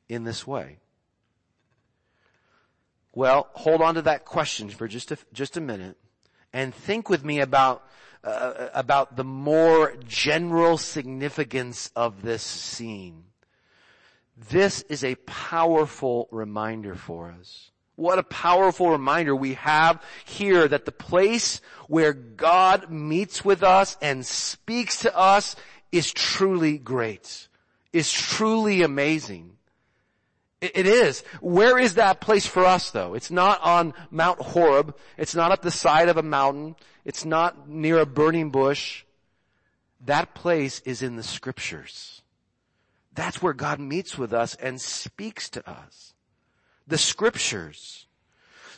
in 0.10 0.26
this 0.26 0.46
way? 0.46 0.80
Well, 3.16 3.48
hold 3.54 3.82
on 3.82 3.96
to 3.96 4.02
that 4.04 4.26
question 4.26 4.70
for 4.70 4.88
just 4.88 5.12
a, 5.12 5.18
just 5.34 5.58
a 5.58 5.62
minute 5.62 5.98
and 6.54 6.76
think 6.76 7.10
with 7.10 7.24
me 7.24 7.40
about 7.40 7.84
uh, 8.24 8.68
about 8.74 9.16
the 9.16 9.24
more 9.24 9.96
general 10.06 10.78
significance 10.78 11.90
of 11.96 12.22
this 12.22 12.44
scene. 12.44 13.24
This 14.50 14.82
is 14.84 15.04
a 15.04 15.16
powerful 15.16 16.28
reminder 16.32 16.96
for 16.96 17.32
us. 17.32 17.72
What 17.98 18.20
a 18.20 18.24
powerful 18.24 18.92
reminder 18.92 19.36
we 19.36 19.56
have 19.56 20.04
here 20.24 20.68
that 20.68 20.86
the 20.86 20.92
place 20.92 21.62
where 21.88 22.13
God 22.13 22.92
meets 22.92 23.44
with 23.44 23.63
us 23.63 23.98
and 24.04 24.24
speaks 24.24 25.00
to 25.00 25.18
us 25.18 25.56
is 25.92 26.13
truly 26.13 26.77
great, 26.77 27.48
is 27.92 28.12
truly 28.12 28.84
amazing. 28.84 29.54
It 30.62 30.86
is. 30.86 31.24
Where 31.42 31.80
is 31.80 31.96
that 31.96 32.22
place 32.22 32.46
for 32.46 32.66
us 32.66 32.92
though? 32.92 33.16
It's 33.16 33.32
not 33.32 33.62
on 33.63 33.96
Mount 34.12 34.39
Horeb. 34.42 34.96
It's 35.18 35.34
not 35.34 35.51
at 35.51 35.63
the 35.63 35.72
side 35.72 36.08
of 36.08 36.18
a 36.18 36.24
mountain. 36.24 36.75
It's 37.04 37.25
not 37.25 37.68
near 37.68 37.98
a 37.98 38.06
burning 38.06 38.51
bush. 38.51 39.06
That 40.06 40.36
place 40.36 40.82
is 40.82 41.01
in 41.01 41.16
the 41.16 41.24
scriptures. 41.24 42.22
That's 43.12 43.42
where 43.42 43.54
God 43.54 43.80
meets 43.80 44.20
with 44.20 44.34
us 44.34 44.54
and 44.54 44.80
speaks 44.80 45.50
to 45.50 45.68
us 45.68 46.13
the 46.88 46.98
scriptures. 46.98 48.08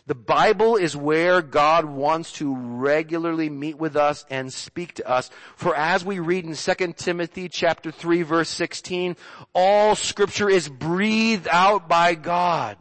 The 0.08 0.16
Bible 0.16 0.76
is 0.76 0.98
where 0.98 1.44
God 1.44 1.86
wants 1.86 2.32
to 2.34 2.56
regularly 2.56 3.48
meet 3.48 3.78
with 3.78 3.96
us 3.96 4.26
and 4.32 4.52
speak 4.52 4.96
to 4.96 5.08
us. 5.08 5.30
For 5.56 5.76
as 5.76 6.04
we 6.04 6.18
read 6.18 6.46
in 6.46 6.56
2 6.56 6.94
Timothy 6.94 7.48
chapter 7.48 7.92
3 7.92 8.24
verse 8.24 8.50
16, 8.50 9.16
all 9.54 9.94
scripture 9.94 10.50
is 10.50 10.68
breathed 10.68 11.48
out 11.52 11.88
by 11.88 12.16
God. 12.16 12.78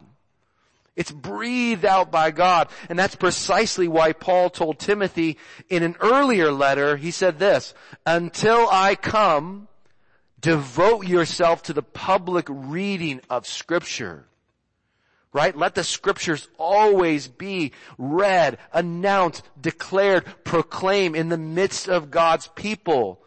It's 0.95 1.11
breathed 1.11 1.85
out 1.85 2.11
by 2.11 2.31
God. 2.31 2.67
And 2.89 2.97
that's 2.97 3.15
precisely 3.15 3.87
why 3.87 4.11
Paul 4.13 4.49
told 4.49 4.79
Timothy 4.79 5.37
in 5.69 5.83
an 5.83 5.97
earlier 5.99 6.51
letter, 6.51 6.97
he 6.97 7.11
said 7.11 7.37
this, 7.37 7.75
until 8.07 8.67
I 8.71 8.95
come, 8.95 9.67
devote 10.41 11.07
yourself 11.07 11.61
to 11.63 11.73
the 11.73 11.83
public 11.83 12.47
reading 12.49 13.21
of 13.29 13.45
scripture 13.45 14.25
right? 15.33 15.55
Let 15.55 15.75
the 15.75 15.83
scriptures 15.83 16.47
always 16.57 17.27
be 17.27 17.71
read, 17.97 18.57
announced, 18.73 19.47
declared, 19.59 20.25
proclaimed 20.43 21.15
in 21.15 21.29
the 21.29 21.37
midst 21.37 21.87
of 21.87 22.11
God's 22.11 22.47
people. 22.47 23.21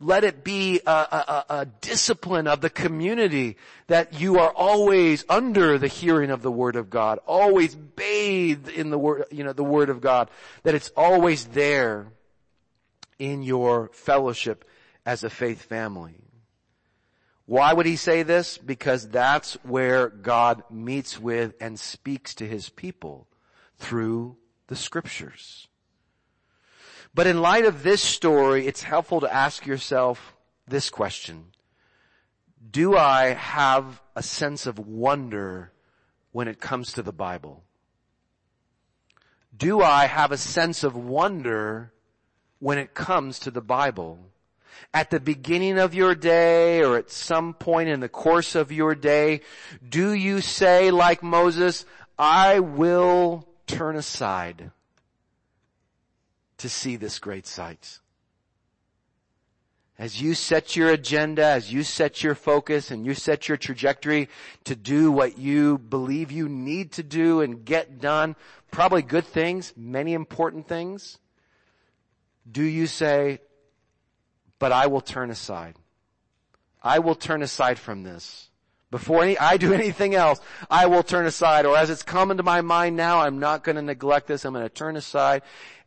Let 0.00 0.24
it 0.24 0.42
be 0.42 0.80
a, 0.84 0.90
a, 0.90 1.44
a, 1.48 1.66
discipline 1.80 2.48
of 2.48 2.60
the 2.60 2.68
community 2.68 3.56
that 3.86 4.20
you 4.20 4.40
are 4.40 4.50
always 4.50 5.24
under 5.28 5.78
the 5.78 5.86
hearing 5.86 6.30
of 6.30 6.42
the 6.42 6.50
Word 6.50 6.74
of 6.76 6.90
God, 6.90 7.20
always 7.26 7.74
bathed 7.74 8.68
in 8.68 8.90
the 8.90 8.98
Word, 8.98 9.26
you 9.30 9.44
know, 9.44 9.52
the 9.52 9.62
Word 9.64 9.90
of 9.90 10.00
God, 10.00 10.30
that 10.64 10.74
it's 10.74 10.90
always 10.96 11.46
there 11.46 12.08
in 13.20 13.44
your 13.44 13.88
fellowship 13.92 14.68
as 15.06 15.22
a 15.22 15.30
faith 15.30 15.62
family. 15.62 16.23
Why 17.46 17.72
would 17.72 17.86
he 17.86 17.96
say 17.96 18.22
this? 18.22 18.56
Because 18.56 19.08
that's 19.08 19.54
where 19.62 20.08
God 20.08 20.62
meets 20.70 21.20
with 21.20 21.54
and 21.60 21.78
speaks 21.78 22.34
to 22.36 22.46
his 22.46 22.70
people 22.70 23.28
through 23.76 24.36
the 24.68 24.76
scriptures. 24.76 25.68
But 27.14 27.26
in 27.26 27.42
light 27.42 27.64
of 27.64 27.82
this 27.82 28.02
story, 28.02 28.66
it's 28.66 28.82
helpful 28.82 29.20
to 29.20 29.32
ask 29.32 29.66
yourself 29.66 30.34
this 30.66 30.90
question. 30.90 31.52
Do 32.70 32.96
I 32.96 33.34
have 33.34 34.02
a 34.16 34.22
sense 34.22 34.66
of 34.66 34.78
wonder 34.78 35.72
when 36.32 36.48
it 36.48 36.60
comes 36.60 36.92
to 36.94 37.02
the 37.02 37.12
Bible? 37.12 37.62
Do 39.56 39.82
I 39.82 40.06
have 40.06 40.32
a 40.32 40.38
sense 40.38 40.82
of 40.82 40.96
wonder 40.96 41.92
when 42.58 42.78
it 42.78 42.94
comes 42.94 43.38
to 43.40 43.50
the 43.50 43.60
Bible? 43.60 44.18
At 44.92 45.10
the 45.10 45.20
beginning 45.20 45.78
of 45.78 45.94
your 45.94 46.14
day 46.14 46.82
or 46.82 46.96
at 46.96 47.10
some 47.10 47.54
point 47.54 47.88
in 47.88 48.00
the 48.00 48.08
course 48.08 48.54
of 48.54 48.72
your 48.72 48.94
day, 48.94 49.40
do 49.86 50.12
you 50.12 50.40
say 50.40 50.90
like 50.90 51.22
Moses, 51.22 51.84
I 52.18 52.60
will 52.60 53.48
turn 53.66 53.96
aside 53.96 54.70
to 56.58 56.68
see 56.68 56.96
this 56.96 57.18
great 57.18 57.46
sight? 57.46 57.98
As 59.96 60.20
you 60.20 60.34
set 60.34 60.74
your 60.74 60.90
agenda, 60.90 61.44
as 61.44 61.72
you 61.72 61.84
set 61.84 62.22
your 62.22 62.34
focus 62.34 62.90
and 62.90 63.06
you 63.06 63.14
set 63.14 63.48
your 63.48 63.56
trajectory 63.56 64.28
to 64.64 64.74
do 64.74 65.12
what 65.12 65.38
you 65.38 65.78
believe 65.78 66.32
you 66.32 66.48
need 66.48 66.92
to 66.92 67.04
do 67.04 67.42
and 67.42 67.64
get 67.64 68.00
done, 68.00 68.34
probably 68.72 69.02
good 69.02 69.24
things, 69.24 69.72
many 69.76 70.12
important 70.12 70.66
things, 70.66 71.18
do 72.50 72.62
you 72.62 72.88
say, 72.88 73.38
but 74.64 74.72
I 74.72 74.86
will 74.86 75.02
turn 75.02 75.28
aside. 75.28 75.74
I 76.82 76.98
will 76.98 77.14
turn 77.14 77.42
aside 77.42 77.78
from 77.78 78.02
this. 78.02 78.48
Before 78.90 79.22
any, 79.22 79.36
I 79.36 79.58
do 79.58 79.74
anything 79.82 80.14
else, 80.14 80.40
I 80.70 80.86
will 80.86 81.02
turn 81.02 81.26
aside. 81.26 81.66
Or 81.66 81.76
as 81.76 81.90
it's 81.90 82.02
come 82.02 82.30
into 82.30 82.42
my 82.42 82.62
mind 82.62 82.96
now, 82.96 83.20
I'm 83.20 83.38
not 83.38 83.62
going 83.62 83.76
to 83.76 83.82
neglect 83.82 84.26
this. 84.26 84.42
I'm 84.42 84.54
going 84.54 84.64
to 84.64 84.70
turn 84.70 84.96
aside 84.96 85.42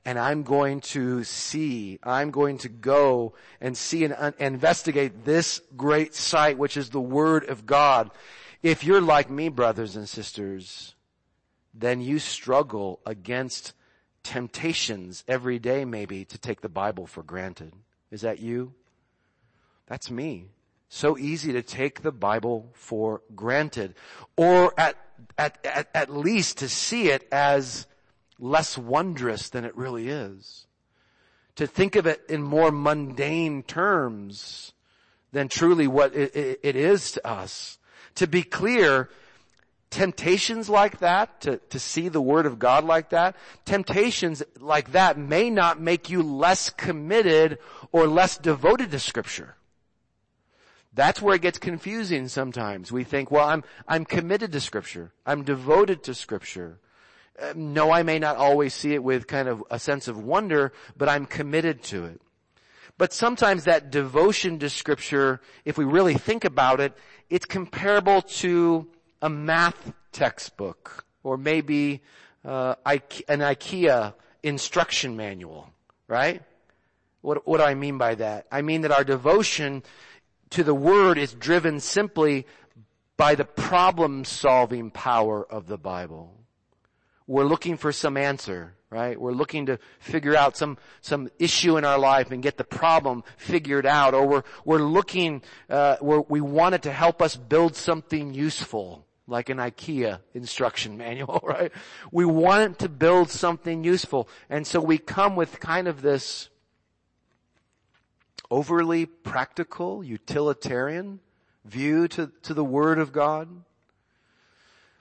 and 0.05 0.19
I'm 0.19 0.43
going 0.43 0.81
to 0.93 1.23
see, 1.23 1.97
I'm 2.03 2.29
going 2.29 2.59
to 2.59 2.69
go 2.69 3.33
and 3.59 3.75
see 3.75 4.03
and 4.03 4.13
uh, 4.13 4.33
investigate 4.37 5.25
this 5.25 5.59
great 5.75 6.13
sight, 6.13 6.59
which 6.59 6.77
is 6.77 6.91
the 6.91 7.01
Word 7.01 7.49
of 7.49 7.65
God. 7.65 8.11
If 8.61 8.83
you're 8.83 9.01
like 9.01 9.31
me, 9.31 9.49
brothers 9.49 9.95
and 9.95 10.07
sisters, 10.07 10.93
then 11.73 11.99
you 11.99 12.19
struggle 12.19 12.99
against 13.07 13.73
temptations 14.21 15.23
every 15.27 15.57
day 15.57 15.83
maybe 15.83 16.25
to 16.25 16.37
take 16.37 16.61
the 16.61 16.69
Bible 16.69 17.07
for 17.07 17.23
granted. 17.23 17.73
Is 18.11 18.21
that 18.21 18.39
you? 18.39 18.73
That's 19.87 20.09
me. 20.09 20.47
So 20.89 21.17
easy 21.17 21.53
to 21.53 21.61
take 21.61 22.01
the 22.01 22.11
Bible 22.11 22.69
for 22.73 23.21
granted. 23.35 23.95
Or 24.35 24.73
at, 24.79 24.95
at, 25.37 25.57
at, 25.65 25.89
at 25.93 26.09
least 26.09 26.59
to 26.59 26.69
see 26.69 27.09
it 27.09 27.27
as 27.31 27.87
less 28.39 28.77
wondrous 28.77 29.49
than 29.49 29.65
it 29.65 29.75
really 29.75 30.07
is. 30.07 30.65
To 31.55 31.67
think 31.67 31.95
of 31.95 32.05
it 32.05 32.21
in 32.29 32.41
more 32.41 32.71
mundane 32.71 33.63
terms 33.63 34.73
than 35.31 35.49
truly 35.49 35.87
what 35.87 36.15
it, 36.15 36.35
it, 36.35 36.59
it 36.63 36.75
is 36.75 37.11
to 37.13 37.27
us. 37.27 37.79
To 38.15 38.27
be 38.27 38.43
clear, 38.43 39.09
temptations 39.89 40.69
like 40.69 40.99
that, 40.99 41.41
to, 41.41 41.57
to 41.69 41.79
see 41.79 42.09
the 42.09 42.21
Word 42.21 42.45
of 42.45 42.59
God 42.59 42.83
like 42.83 43.09
that, 43.09 43.35
temptations 43.65 44.43
like 44.59 44.91
that 44.91 45.17
may 45.17 45.49
not 45.49 45.79
make 45.79 46.09
you 46.09 46.21
less 46.21 46.69
committed 46.69 47.59
or 47.91 48.07
less 48.07 48.37
devoted 48.37 48.91
to 48.91 48.99
Scripture. 48.99 49.55
That's 50.93 51.21
where 51.21 51.35
it 51.35 51.41
gets 51.41 51.59
confusing 51.59 52.27
sometimes. 52.27 52.91
We 52.91 53.03
think, 53.03 53.29
well, 53.29 53.47
I'm, 53.47 53.63
I'm 53.87 54.03
committed 54.03 54.51
to 54.53 54.59
Scripture. 54.59 55.13
I'm 55.25 55.43
devoted 55.43 56.03
to 56.03 56.15
Scripture. 56.15 56.79
Uh, 57.39 57.53
no, 57.55 57.91
I 57.91 58.03
may 58.03 58.17
not 58.17 58.35
always 58.35 58.73
see 58.73 58.93
it 58.93 59.03
with 59.03 59.27
kind 59.27 59.47
of 59.47 59.63
a 59.69 59.77
sense 59.77 60.07
of 60.07 60.17
wonder, 60.17 60.73
but 60.97 61.07
I'm 61.07 61.27
committed 61.27 61.83
to 61.83 62.05
it. 62.05 62.21
But 62.97 63.13
sometimes 63.13 63.65
that 63.65 63.91
devotion 63.91 64.57
to 64.59 64.71
Scripture, 64.71 65.39
if 65.65 65.77
we 65.77 65.85
really 65.85 66.15
think 66.15 66.43
about 66.45 66.79
it, 66.79 66.97
it's 67.29 67.45
comparable 67.45 68.23
to 68.23 68.87
a 69.21 69.29
math 69.29 69.93
textbook 70.11 71.05
or 71.23 71.37
maybe 71.37 72.01
uh, 72.45 72.75
an 72.85 73.39
IKEA 73.39 74.13
instruction 74.43 75.17
manual, 75.17 75.69
right? 76.07 76.41
What, 77.21 77.47
what 77.47 77.57
do 77.57 77.63
I 77.63 77.73
mean 77.73 77.97
by 77.97 78.15
that? 78.15 78.47
I 78.51 78.61
mean 78.61 78.81
that 78.81 78.91
our 78.91 79.03
devotion 79.03 79.83
to 80.51 80.63
the 80.63 80.73
Word 80.75 81.17
is 81.17 81.33
driven 81.33 81.79
simply 81.79 82.45
by 83.17 83.35
the 83.35 83.45
problem 83.45 84.23
solving 84.23 84.91
power 84.91 85.45
of 85.45 85.67
the 85.67 85.77
Bible. 85.77 86.33
We're 87.25 87.45
looking 87.45 87.75
for 87.75 87.91
some 87.91 88.15
answer, 88.15 88.75
right? 88.89 89.19
We're 89.19 89.33
looking 89.33 89.65
to 89.65 89.79
figure 89.99 90.35
out 90.35 90.55
some, 90.55 90.77
some 91.01 91.29
issue 91.39 91.77
in 91.77 91.83
our 91.83 91.99
life 91.99 92.31
and 92.31 92.41
get 92.41 92.57
the 92.57 92.63
problem 92.63 93.23
figured 93.35 93.85
out, 93.85 94.13
or 94.13 94.25
we're, 94.25 94.43
we're 94.63 94.77
looking, 94.77 95.41
uh, 95.69 95.97
we're, 95.99 96.21
we 96.21 96.39
want 96.39 96.75
it 96.75 96.83
to 96.83 96.91
help 96.93 97.21
us 97.21 97.35
build 97.35 97.75
something 97.75 98.33
useful, 98.33 99.05
like 99.27 99.49
an 99.49 99.57
IKEA 99.57 100.19
instruction 100.33 100.97
manual, 101.05 101.39
right? 101.43 101.71
We 102.11 102.25
want 102.25 102.79
to 102.79 102.89
build 102.89 103.29
something 103.29 103.83
useful, 103.83 104.27
and 104.49 104.65
so 104.65 104.79
we 104.79 104.97
come 104.97 105.35
with 105.35 105.59
kind 105.59 105.87
of 105.87 106.01
this 106.01 106.49
overly 108.49 109.05
practical, 109.05 110.03
utilitarian 110.03 111.19
view 111.65 112.07
to, 112.07 112.31
to 112.43 112.53
the 112.53 112.63
Word 112.63 112.97
of 112.97 113.11
God. 113.11 113.49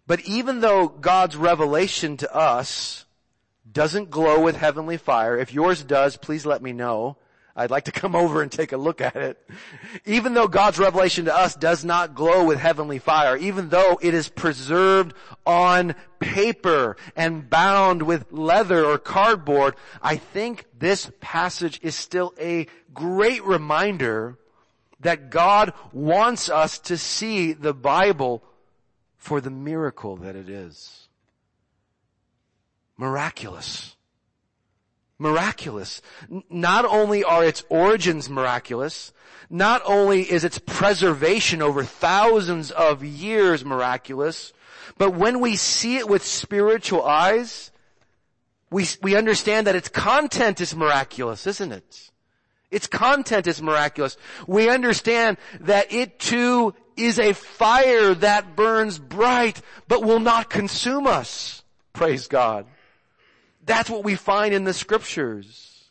But 0.07 0.21
even 0.23 0.61
though 0.61 0.89
God's 0.89 1.37
revelation 1.37 2.17
to 2.19 2.35
us 2.35 3.07
doesn't 3.71 4.11
glow 4.11 4.41
with 4.41 4.57
heavenly 4.57 4.97
fire, 4.97 5.37
if 5.37 5.53
yours 5.53 5.83
does, 5.83 6.17
please 6.17 6.47
let 6.47 6.63
me 6.63 6.73
know. 6.73 7.17
I'd 7.59 7.71
like 7.71 7.85
to 7.85 7.93
come 7.93 8.15
over 8.15 8.43
and 8.43 8.53
take 8.53 8.73
a 8.73 8.77
look 8.77 9.01
at 9.01 9.17
it. 9.17 9.51
Even 10.05 10.35
though 10.35 10.47
God's 10.47 10.79
revelation 10.79 11.25
to 11.25 11.35
us 11.35 11.55
does 11.55 11.87
not 11.87 12.15
glow 12.15 12.45
with 12.45 12.59
heavenly 12.59 12.99
fire, 12.99 13.35
even 13.37 13.71
though 13.71 13.99
it 14.03 14.13
is 14.13 14.29
preserved 14.29 15.15
on 15.47 15.95
paper 16.21 16.99
and 17.17 17.49
bound 17.49 18.03
with 18.03 18.31
leather 18.31 18.85
or 18.85 18.99
cardboard, 18.99 19.75
I 20.03 20.17
think 20.17 20.67
this 20.79 21.11
passage 21.21 21.81
is 21.83 21.95
still 21.95 22.35
a 22.39 22.67
great 22.93 23.43
reminder 23.43 24.37
that 25.01 25.31
God 25.31 25.73
wants 25.93 26.51
us 26.51 26.79
to 26.81 26.99
see 26.99 27.55
the 27.55 27.75
Bible 27.75 28.43
for 29.17 29.41
the 29.41 29.51
miracle 29.51 30.17
that 30.17 30.37
it 30.37 30.51
is. 30.51 31.09
Miraculous. 32.99 33.96
Miraculous. 35.19 36.03
Not 36.51 36.85
only 36.85 37.25
are 37.25 37.45
its 37.45 37.65
origins 37.69 38.29
miraculous, 38.29 39.13
not 39.49 39.83
only 39.85 40.31
is 40.31 40.45
its 40.45 40.59
preservation 40.59 41.63
over 41.63 41.85
thousands 41.85 42.71
of 42.71 43.05
years 43.05 43.65
miraculous, 43.65 44.53
but 44.99 45.15
when 45.15 45.41
we 45.41 45.57
see 45.57 45.97
it 45.97 46.09
with 46.09 46.25
spiritual 46.25 47.05
eyes, 47.05 47.71
we, 48.71 48.87
we 49.03 49.17
understand 49.17 49.67
that 49.67 49.77
its 49.77 49.89
content 49.89 50.61
is 50.61 50.75
miraculous, 50.75 51.47
isn't 51.47 51.73
it? 51.73 52.11
Its 52.71 52.87
content 52.87 53.47
is 53.47 53.63
miraculous. 53.63 54.17
We 54.47 54.69
understand 54.69 55.39
that 55.61 55.93
it 55.93 56.19
too 56.19 56.75
is 56.97 57.19
a 57.19 57.33
fire 57.33 58.15
that 58.15 58.57
burns 58.57 58.99
bright 58.99 59.61
but 59.87 60.03
will 60.03 60.21
not 60.21 60.51
consume 60.51 61.07
us. 61.07 61.63
Praise 61.93 62.27
God. 62.27 62.67
That's 63.67 63.91
what 63.91 64.05
we 64.05 64.15
find 64.15 64.55
in 64.55 64.65
the 64.65 64.73
scriptures. 64.73 65.89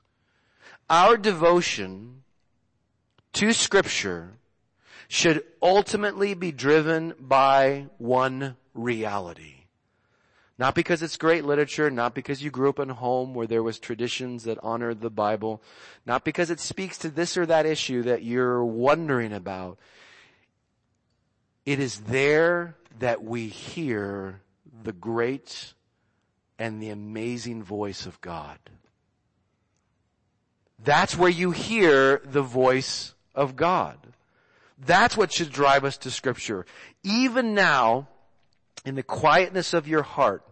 Our 0.89 1.17
devotion 1.17 2.23
to 3.33 3.51
scripture 3.51 4.37
should 5.09 5.43
ultimately 5.61 6.33
be 6.33 6.51
driven 6.51 7.13
by 7.19 7.87
one 7.97 8.55
reality. 8.73 9.55
Not 10.57 10.73
because 10.73 11.03
it's 11.03 11.17
great 11.17 11.43
literature, 11.43 11.91
not 11.91 12.15
because 12.15 12.41
you 12.41 12.49
grew 12.49 12.69
up 12.69 12.79
in 12.79 12.89
a 12.89 12.93
home 12.93 13.33
where 13.33 13.45
there 13.45 13.61
was 13.61 13.77
traditions 13.77 14.45
that 14.45 14.57
honored 14.63 15.01
the 15.01 15.09
Bible, 15.09 15.61
not 16.05 16.23
because 16.23 16.49
it 16.49 16.61
speaks 16.61 16.97
to 16.99 17.09
this 17.09 17.35
or 17.35 17.45
that 17.45 17.65
issue 17.65 18.03
that 18.03 18.23
you're 18.23 18.63
wondering 18.63 19.33
about. 19.33 19.77
It 21.65 21.79
is 21.79 22.01
there 22.01 22.77
that 22.99 23.21
we 23.21 23.47
hear 23.47 24.39
the 24.83 24.93
great 24.93 25.73
and 26.57 26.81
the 26.81 26.89
amazing 26.89 27.63
voice 27.63 28.05
of 28.05 28.19
God. 28.21 28.57
That's 30.83 31.17
where 31.17 31.29
you 31.29 31.51
hear 31.51 32.21
the 32.25 32.41
voice 32.41 33.13
of 33.33 33.55
God. 33.55 33.97
That's 34.77 35.15
what 35.15 35.31
should 35.31 35.51
drive 35.51 35.85
us 35.85 35.97
to 35.99 36.11
scripture. 36.11 36.65
Even 37.03 37.53
now, 37.53 38.07
in 38.85 38.95
the 38.95 39.03
quietness 39.03 39.73
of 39.73 39.87
your 39.87 40.03
heart, 40.03 40.43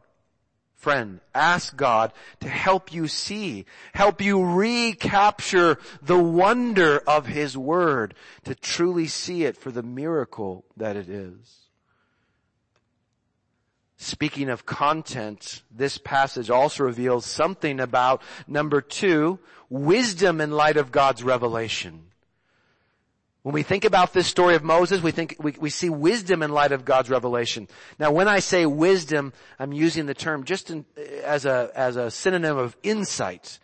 friend, 0.76 1.20
ask 1.34 1.76
God 1.76 2.12
to 2.42 2.50
help 2.50 2.94
you 2.94 3.08
see, 3.08 3.66
help 3.94 4.22
you 4.22 4.44
recapture 4.44 5.78
the 6.02 6.20
wonder 6.20 7.00
of 7.00 7.28
His 7.28 7.58
Word, 7.58 8.16
to 8.46 8.56
truly 8.56 9.08
see 9.08 9.44
it 9.44 9.58
for 9.58 9.72
the 9.72 9.84
miracle 9.84 10.66
that 10.78 10.96
it 10.96 11.10
is. 11.10 11.63
Speaking 14.04 14.50
of 14.50 14.66
content, 14.66 15.64
this 15.72 15.98
passage 15.98 16.50
also 16.50 16.84
reveals 16.84 17.26
something 17.26 17.80
about 17.80 18.22
number 18.48 18.82
two, 18.82 19.40
wisdom 19.70 20.42
in 20.42 20.52
light 20.52 20.76
of 20.76 20.92
God's 20.92 21.24
revelation. 21.24 22.04
When 23.44 23.54
we 23.54 23.64
think 23.64 23.86
about 23.86 24.12
this 24.12 24.28
story 24.28 24.56
of 24.56 24.64
Moses, 24.64 25.02
we 25.02 25.12
think, 25.12 25.38
we, 25.40 25.56
we 25.58 25.70
see 25.70 25.90
wisdom 25.90 26.44
in 26.44 26.52
light 26.52 26.74
of 26.74 26.84
God's 26.84 27.10
revelation. 27.10 27.70
Now 27.98 28.12
when 28.12 28.28
I 28.28 28.40
say 28.40 28.66
wisdom, 28.66 29.32
I'm 29.58 29.72
using 29.72 30.06
the 30.06 30.14
term 30.14 30.44
just 30.44 30.70
in, 30.70 30.86
as 31.24 31.46
a, 31.46 31.72
as 31.74 31.96
a 31.96 32.12
synonym 32.12 32.58
of 32.58 32.76
insight. 32.84 33.60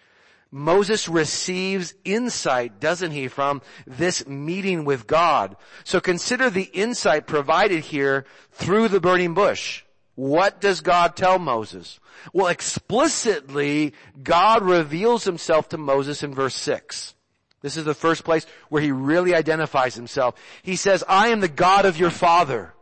Moses 0.52 1.10
receives 1.10 1.94
insight, 2.06 2.80
doesn't 2.80 3.12
he, 3.12 3.28
from 3.28 3.62
this 3.86 4.26
meeting 4.26 4.86
with 4.86 5.06
God. 5.06 5.58
So 5.84 6.00
consider 6.00 6.50
the 6.50 6.64
insight 6.64 7.28
provided 7.28 7.84
here 7.84 8.26
through 8.54 8.88
the 8.88 9.02
burning 9.02 9.34
bush. 9.34 9.84
What 10.20 10.60
does 10.60 10.82
God 10.82 11.16
tell 11.16 11.40
Moses? 11.40 11.98
Well, 12.34 12.48
explicitly, 12.48 13.94
God 14.22 14.64
reveals 14.64 15.24
himself 15.24 15.70
to 15.70 15.78
Moses 15.78 16.24
in 16.24 16.36
verse 16.36 16.56
6. 16.56 17.16
This 17.62 17.78
is 17.78 17.86
the 17.86 17.94
first 17.94 18.26
place 18.26 18.46
where 18.68 18.82
he 18.82 18.92
really 18.92 19.34
identifies 19.34 19.96
himself. 19.96 20.36
He 20.62 20.76
says, 20.76 21.06
I 21.08 21.30
am 21.30 21.40
the 21.40 21.48
God 21.48 21.86
of 21.86 21.98
your 21.98 22.10
father. 22.10 22.74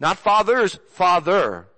Not 0.00 0.16
fathers, 0.16 0.78
father. 0.92 1.68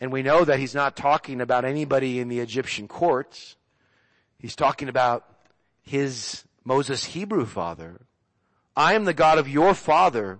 And 0.00 0.12
we 0.12 0.22
know 0.22 0.44
that 0.44 0.60
he's 0.60 0.72
not 0.72 0.94
talking 0.94 1.40
about 1.40 1.64
anybody 1.64 2.20
in 2.20 2.28
the 2.28 2.38
Egyptian 2.38 2.86
courts. 2.86 3.56
He's 4.38 4.54
talking 4.54 4.88
about 4.88 5.26
his 5.82 6.44
Moses 6.62 7.06
Hebrew 7.06 7.44
father. 7.44 8.02
I 8.76 8.94
am 8.94 9.04
the 9.04 9.14
God 9.14 9.38
of 9.38 9.48
your 9.48 9.74
father, 9.74 10.38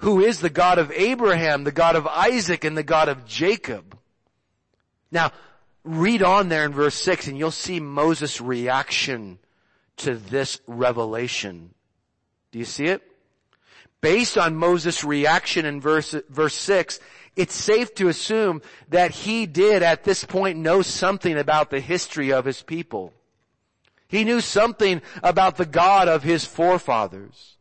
who 0.00 0.20
is 0.20 0.40
the 0.40 0.50
God 0.50 0.78
of 0.78 0.90
Abraham, 0.92 1.64
the 1.64 1.72
God 1.72 1.94
of 1.94 2.06
Isaac, 2.06 2.64
and 2.64 2.76
the 2.76 2.82
God 2.82 3.08
of 3.08 3.26
Jacob. 3.26 3.98
Now, 5.10 5.32
read 5.84 6.22
on 6.22 6.48
there 6.48 6.64
in 6.64 6.72
verse 6.72 6.94
6 6.94 7.28
and 7.28 7.38
you'll 7.38 7.50
see 7.50 7.80
Moses' 7.80 8.40
reaction 8.40 9.38
to 9.98 10.14
this 10.14 10.60
revelation. 10.66 11.74
Do 12.50 12.58
you 12.58 12.64
see 12.64 12.86
it? 12.86 13.02
Based 14.00 14.38
on 14.38 14.56
Moses' 14.56 15.04
reaction 15.04 15.66
in 15.66 15.80
verse, 15.82 16.14
verse 16.30 16.54
6, 16.54 16.98
it's 17.36 17.54
safe 17.54 17.94
to 17.96 18.08
assume 18.08 18.62
that 18.88 19.10
he 19.10 19.44
did 19.44 19.82
at 19.82 20.04
this 20.04 20.24
point 20.24 20.58
know 20.58 20.80
something 20.80 21.36
about 21.36 21.70
the 21.70 21.80
history 21.80 22.32
of 22.32 22.46
his 22.46 22.62
people. 22.62 23.12
He 24.08 24.24
knew 24.24 24.40
something 24.40 25.02
about 25.22 25.58
the 25.58 25.66
God 25.66 26.08
of 26.08 26.22
his 26.22 26.46
forefathers 26.46 27.58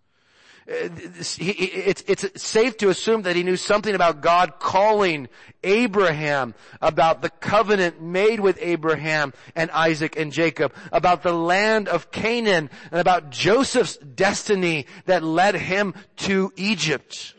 it's, 0.70 2.04
it's 2.08 2.42
safe 2.42 2.78
to 2.78 2.90
assume 2.90 3.24
that 3.24 3.36
he 3.36 3.42
knew 3.42 3.58
something 3.58 3.96
about 3.96 4.22
God 4.22 4.60
calling 4.60 5.28
Abraham, 5.64 6.54
about 6.80 7.24
the 7.24 7.32
covenant 7.32 8.02
made 8.02 8.40
with 8.40 8.60
Abraham 8.62 9.34
and 9.56 9.72
Isaac 9.72 10.16
and 10.16 10.32
Jacob, 10.32 10.74
about 10.92 11.24
the 11.24 11.34
land 11.34 11.88
of 11.88 12.12
Canaan, 12.12 12.70
and 12.92 13.02
about 13.02 13.32
Joseph's 13.32 13.98
destiny 13.98 14.86
that 15.06 15.24
led 15.24 15.56
him 15.56 15.96
to 16.18 16.54
Egypt. 16.56 17.34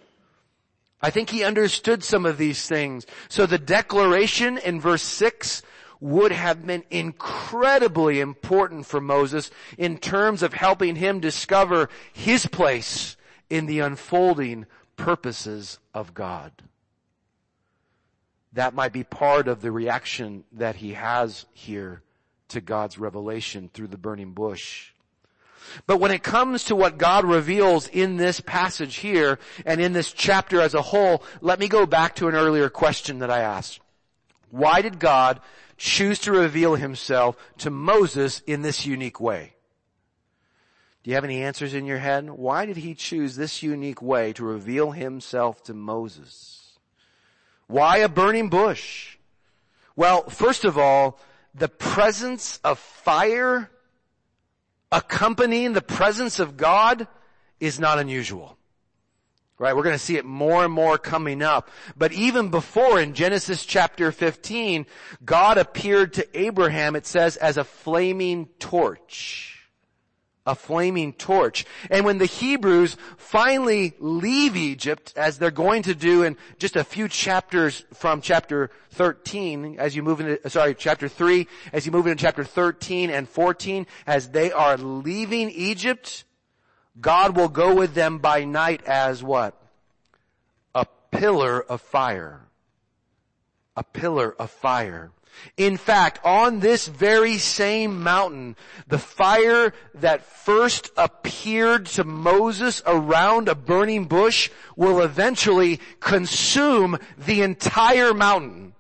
I 1.01 1.11
think 1.11 1.31
he 1.31 1.45
understood 1.45 2.03
some 2.03 2.27
of 2.27 2.37
these 2.37 2.67
things. 2.67 3.07
So 3.29 3.47
the 3.47 3.59
declaration 3.59 4.59
in 4.59 4.81
verse 4.81 5.03
6 5.03 5.63
would 6.01 6.33
have 6.33 6.67
been 6.67 6.83
incredibly 6.91 8.21
important 8.21 8.87
for 8.87 9.01
Moses 9.01 9.51
in 9.79 9.99
terms 9.99 10.43
of 10.43 10.53
helping 10.53 10.97
him 10.97 11.21
discover 11.21 11.91
his 12.13 12.47
place 12.47 13.17
in 13.51 13.67
the 13.67 13.81
unfolding 13.81 14.65
purposes 14.97 15.79
of 15.93 16.15
God. 16.15 16.53
That 18.53 18.75
might 18.75 18.93
be 18.93 19.05
part 19.05 19.49
of 19.49 19.61
the 19.61 19.71
reaction 19.71 20.45
that 20.53 20.77
he 20.77 20.95
has 20.95 21.47
here 21.53 22.03
to 22.49 22.61
God's 22.61 22.99
revelation 22.99 23.71
through 23.73 23.89
the 23.89 23.99
burning 23.99 24.33
bush. 24.33 24.93
But 25.87 25.99
when 25.99 26.11
it 26.11 26.23
comes 26.23 26.65
to 26.65 26.77
what 26.77 26.99
God 26.99 27.25
reveals 27.25 27.87
in 27.87 28.17
this 28.17 28.41
passage 28.41 28.97
here 28.97 29.39
and 29.65 29.81
in 29.81 29.93
this 29.93 30.13
chapter 30.13 30.61
as 30.61 30.75
a 30.75 30.83
whole, 30.83 31.23
let 31.41 31.61
me 31.61 31.69
go 31.69 31.87
back 31.87 32.17
to 32.17 32.29
an 32.29 32.35
earlier 32.35 32.69
question 32.69 33.21
that 33.21 33.31
I 33.31 33.41
asked. 33.41 33.81
Why 34.51 34.83
did 34.83 34.99
God 34.99 35.41
choose 35.77 36.19
to 36.21 36.33
reveal 36.33 36.75
himself 36.75 37.37
to 37.59 37.71
Moses 37.71 38.43
in 38.47 38.63
this 38.63 38.85
unique 38.85 39.21
way? 39.21 39.55
Do 41.03 41.11
you 41.11 41.15
have 41.15 41.25
any 41.25 41.43
answers 41.43 41.73
in 41.73 41.87
your 41.87 41.99
head? 41.99 42.29
Why 42.29 42.67
did 42.67 42.77
he 42.77 42.95
choose 42.95 43.37
this 43.37 43.63
unique 43.63 44.03
way 44.03 44.35
to 44.35 44.45
reveal 44.45 44.91
himself 44.91 45.63
to 45.65 45.75
Moses? 45.75 46.79
Why 47.69 47.99
a 47.99 48.09
burning 48.09 48.51
bush? 48.51 49.17
Well, 49.97 50.29
first 50.29 50.65
of 50.65 50.77
all, 50.77 51.19
the 51.55 51.69
presence 51.69 52.61
of 52.63 52.79
fire 52.79 53.71
accompanying 54.93 55.73
the 55.73 55.81
presence 55.81 56.39
of 56.39 56.57
God 56.57 57.09
is 57.61 57.81
not 57.81 57.99
unusual. 57.99 58.59
Right? 59.59 59.77
We're 59.77 59.83
going 59.83 59.95
to 59.95 59.99
see 59.99 60.17
it 60.17 60.25
more 60.25 60.65
and 60.65 60.73
more 60.73 60.97
coming 60.97 61.43
up. 61.43 61.71
But 61.97 62.13
even 62.13 62.49
before 62.49 62.99
in 63.01 63.15
Genesis 63.15 63.65
chapter 63.65 64.11
15, 64.11 64.87
God 65.25 65.59
appeared 65.59 66.15
to 66.15 66.39
Abraham, 66.39 66.97
it 66.97 67.07
says, 67.07 67.37
as 67.37 67.57
a 67.57 67.65
flaming 67.65 68.47
torch 68.59 69.60
a 70.47 70.55
flaming 70.55 71.13
torch. 71.13 71.65
And 71.91 72.05
when 72.05 72.19
the 72.19 72.27
Hebrews 72.27 72.97
finally 73.17 73.95
leave 73.99 74.57
Egypt, 74.57 75.13
as 75.17 75.39
they're 75.39 75.51
going 75.51 75.83
to 75.83 75.95
do 75.95 76.23
in 76.23 76.37
just 76.59 76.77
a 76.77 76.85
few 76.85 77.09
chapters 77.09 77.85
from 77.93 78.21
chapter 78.21 78.71
13, 78.91 79.77
as 79.79 79.95
you 79.95 80.03
move 80.03 80.21
into, 80.21 80.51
sorry, 80.51 80.75
chapter 80.75 81.09
3, 81.09 81.47
as 81.73 81.87
you 81.87 81.93
move 81.93 82.07
into 82.07 82.21
chapter 82.21 82.45
13 82.45 83.11
and 83.11 83.29
14, 83.29 83.87
as 84.07 84.29
they 84.29 84.51
are 84.51 84.77
leaving 84.77 85.51
Egypt, 85.51 86.25
God 87.01 87.37
will 87.37 87.49
go 87.49 87.75
with 87.75 87.95
them 87.95 88.19
by 88.19 88.45
night 88.45 88.85
as 88.87 89.23
what? 89.23 89.61
A 90.75 90.87
pillar 91.11 91.61
of 91.61 91.81
fire. 91.81 92.47
A 93.77 93.85
pillar 93.85 94.35
of 94.39 94.51
fire. 94.51 95.13
In 95.57 95.77
fact, 95.77 96.21
on 96.25 96.61
this 96.61 96.87
very 96.89 97.39
same 97.39 98.03
mountain, 98.03 98.57
the 98.89 98.99
fire 98.99 99.73
that 99.95 100.25
first 100.25 100.91
appeared 100.97 101.87
to 101.87 102.05
Moses 102.05 102.83
around 102.87 103.49
a 103.49 103.55
burning 103.55 104.07
bush 104.07 104.51
will 104.77 105.01
eventually 105.01 105.81
consume 106.01 106.99
the 107.19 107.43
entire 107.43 108.15
mountain. 108.15 108.75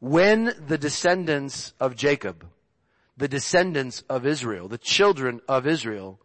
When 0.00 0.54
the 0.66 0.78
descendants 0.78 1.72
of 1.80 1.96
Jacob, 1.96 2.46
the 3.16 3.28
descendants 3.28 4.04
of 4.08 4.26
Israel, 4.26 4.68
the 4.68 4.78
children 4.78 5.40
of 5.48 5.66
Israel 5.66 6.20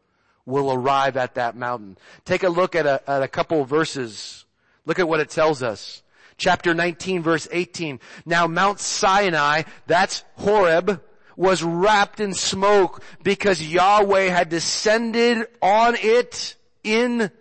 will 0.45 0.71
arrive 0.71 1.17
at 1.17 1.35
that 1.35 1.55
mountain. 1.55 1.97
Take 2.23 2.43
a 2.43 2.49
look 2.49 2.75
at 2.75 2.85
a, 2.85 3.01
at 3.09 3.23
a 3.23 3.27
couple 3.27 3.65
verses. 3.65 4.45
Look 4.85 4.99
at 4.99 5.07
what 5.07 5.21
it 5.21 5.29
tells 5.29 5.63
us 5.63 6.02
chapter 6.43 6.73
19 6.73 7.23
verse 7.23 7.47
18. 7.51 8.01
Now 8.25 8.47
Mount 8.47 8.79
Sinai, 8.79 9.63
that's 9.87 10.25
Horeb, 10.35 11.01
was 11.37 11.63
wrapped 11.63 12.19
in 12.19 12.33
smoke 12.33 13.01
because 13.23 13.65
Yahweh 13.65 14.25
had 14.25 14.49
descended 14.49 15.47
on 15.61 15.95
it 15.95 16.55
in 16.83 17.31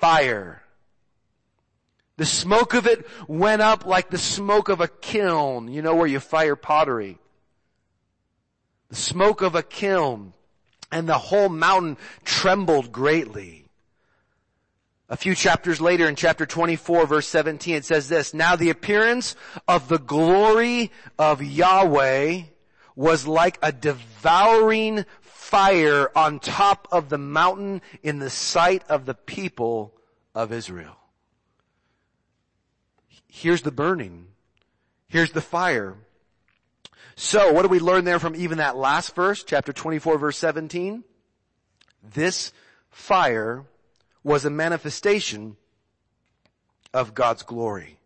fire. 0.00 0.62
The 2.16 2.26
smoke 2.26 2.74
of 2.74 2.86
it 2.86 3.06
went 3.26 3.60
up 3.60 3.84
like 3.84 4.08
the 4.10 4.18
smoke 4.18 4.68
of 4.68 4.80
a 4.80 4.88
kiln, 4.88 5.68
you 5.68 5.82
know 5.82 5.96
where 5.96 6.06
you 6.06 6.20
fire 6.20 6.56
pottery. 6.56 7.18
The 8.88 8.96
smoke 8.96 9.42
of 9.42 9.56
a 9.56 9.62
kiln 9.64 10.32
and 10.92 11.08
the 11.08 11.18
whole 11.18 11.48
mountain 11.48 11.96
trembled 12.24 12.92
greatly. 12.92 13.67
A 15.08 15.16
few 15.16 15.34
chapters 15.34 15.80
later 15.80 16.06
in 16.06 16.16
chapter 16.16 16.44
24 16.44 17.06
verse 17.06 17.26
17 17.28 17.76
it 17.76 17.84
says 17.84 18.08
this, 18.08 18.34
Now 18.34 18.56
the 18.56 18.70
appearance 18.70 19.36
of 19.66 19.88
the 19.88 19.98
glory 19.98 20.92
of 21.18 21.42
Yahweh 21.42 22.42
was 22.94 23.26
like 23.26 23.58
a 23.62 23.72
devouring 23.72 25.06
fire 25.20 26.10
on 26.14 26.40
top 26.40 26.88
of 26.92 27.08
the 27.08 27.16
mountain 27.16 27.80
in 28.02 28.18
the 28.18 28.28
sight 28.28 28.82
of 28.90 29.06
the 29.06 29.14
people 29.14 29.94
of 30.34 30.52
Israel. 30.52 30.96
Here's 33.28 33.62
the 33.62 33.70
burning. 33.70 34.26
Here's 35.08 35.32
the 35.32 35.40
fire. 35.40 35.94
So 37.16 37.52
what 37.52 37.62
do 37.62 37.68
we 37.68 37.78
learn 37.78 38.04
there 38.04 38.18
from 38.18 38.36
even 38.36 38.58
that 38.58 38.76
last 38.76 39.14
verse, 39.14 39.42
chapter 39.42 39.72
24 39.72 40.18
verse 40.18 40.36
17? 40.36 41.02
This 42.02 42.52
fire 42.90 43.64
was 44.28 44.44
a 44.44 44.50
manifestation 44.50 45.56
of 46.92 47.14
God's 47.14 47.42
glory. 47.42 47.98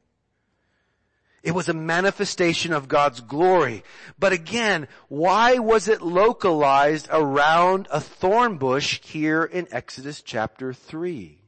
It 1.42 1.50
was 1.50 1.68
a 1.68 1.74
manifestation 1.74 2.72
of 2.72 2.86
God's 2.86 3.20
glory. 3.20 3.82
But 4.16 4.32
again, 4.32 4.86
why 5.08 5.58
was 5.58 5.88
it 5.88 6.00
localized 6.00 7.08
around 7.10 7.88
a 7.90 8.00
thorn 8.00 8.58
bush 8.58 9.00
here 9.02 9.42
in 9.42 9.66
Exodus 9.72 10.22
chapter 10.22 10.72
3? 10.72 11.40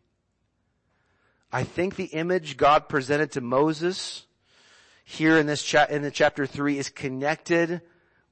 I 1.52 1.62
think 1.62 1.94
the 1.94 2.06
image 2.06 2.56
God 2.56 2.88
presented 2.88 3.30
to 3.32 3.40
Moses 3.40 4.26
here 5.04 5.38
in 5.38 5.46
this 5.46 5.62
cha- 5.62 5.86
in 5.88 6.02
the 6.02 6.10
chapter 6.10 6.46
3 6.46 6.78
is 6.78 6.88
connected 6.88 7.80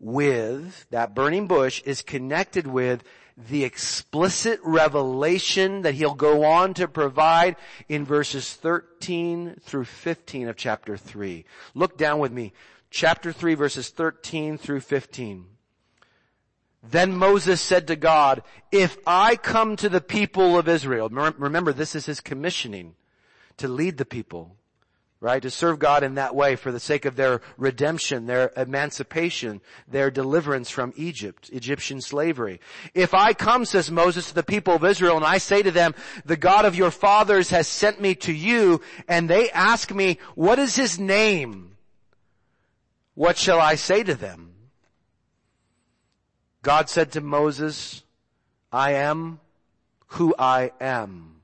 with, 0.00 0.86
that 0.90 1.14
burning 1.14 1.46
bush 1.46 1.80
is 1.84 2.02
connected 2.02 2.66
with 2.66 3.04
the 3.36 3.64
explicit 3.64 4.60
revelation 4.62 5.82
that 5.82 5.94
he'll 5.94 6.14
go 6.14 6.44
on 6.44 6.74
to 6.74 6.86
provide 6.88 7.56
in 7.88 8.04
verses 8.04 8.52
13 8.52 9.56
through 9.60 9.84
15 9.84 10.48
of 10.48 10.56
chapter 10.56 10.96
3. 10.96 11.44
Look 11.74 11.96
down 11.96 12.18
with 12.18 12.32
me. 12.32 12.52
Chapter 12.90 13.32
3 13.32 13.54
verses 13.54 13.88
13 13.88 14.58
through 14.58 14.80
15. 14.80 15.46
Then 16.82 17.16
Moses 17.16 17.60
said 17.60 17.86
to 17.86 17.96
God, 17.96 18.42
if 18.72 18.98
I 19.06 19.36
come 19.36 19.76
to 19.76 19.88
the 19.88 20.00
people 20.00 20.58
of 20.58 20.68
Israel, 20.68 21.08
remember 21.08 21.72
this 21.72 21.94
is 21.94 22.06
his 22.06 22.20
commissioning 22.20 22.96
to 23.58 23.68
lead 23.68 23.98
the 23.98 24.04
people 24.04 24.56
right? 25.22 25.40
To 25.40 25.50
serve 25.50 25.78
God 25.78 26.02
in 26.02 26.16
that 26.16 26.34
way 26.34 26.56
for 26.56 26.72
the 26.72 26.80
sake 26.80 27.04
of 27.04 27.14
their 27.14 27.42
redemption, 27.56 28.26
their 28.26 28.50
emancipation, 28.56 29.60
their 29.86 30.10
deliverance 30.10 30.68
from 30.68 30.92
Egypt, 30.96 31.48
Egyptian 31.52 32.00
slavery. 32.00 32.60
If 32.92 33.14
I 33.14 33.32
come, 33.32 33.64
says 33.64 33.88
Moses 33.88 34.28
to 34.28 34.34
the 34.34 34.42
people 34.42 34.74
of 34.74 34.84
Israel, 34.84 35.16
and 35.16 35.24
I 35.24 35.38
say 35.38 35.62
to 35.62 35.70
them, 35.70 35.94
the 36.24 36.36
God 36.36 36.64
of 36.64 36.74
your 36.74 36.90
fathers 36.90 37.50
has 37.50 37.68
sent 37.68 38.00
me 38.00 38.16
to 38.16 38.32
you, 38.32 38.80
and 39.06 39.30
they 39.30 39.48
ask 39.50 39.94
me, 39.94 40.18
what 40.34 40.58
is 40.58 40.74
his 40.74 40.98
name? 40.98 41.76
What 43.14 43.38
shall 43.38 43.60
I 43.60 43.76
say 43.76 44.02
to 44.02 44.16
them? 44.16 44.52
God 46.62 46.90
said 46.90 47.12
to 47.12 47.20
Moses, 47.20 48.02
I 48.72 48.94
am 48.94 49.38
who 50.08 50.34
I 50.36 50.72
am. 50.80 51.42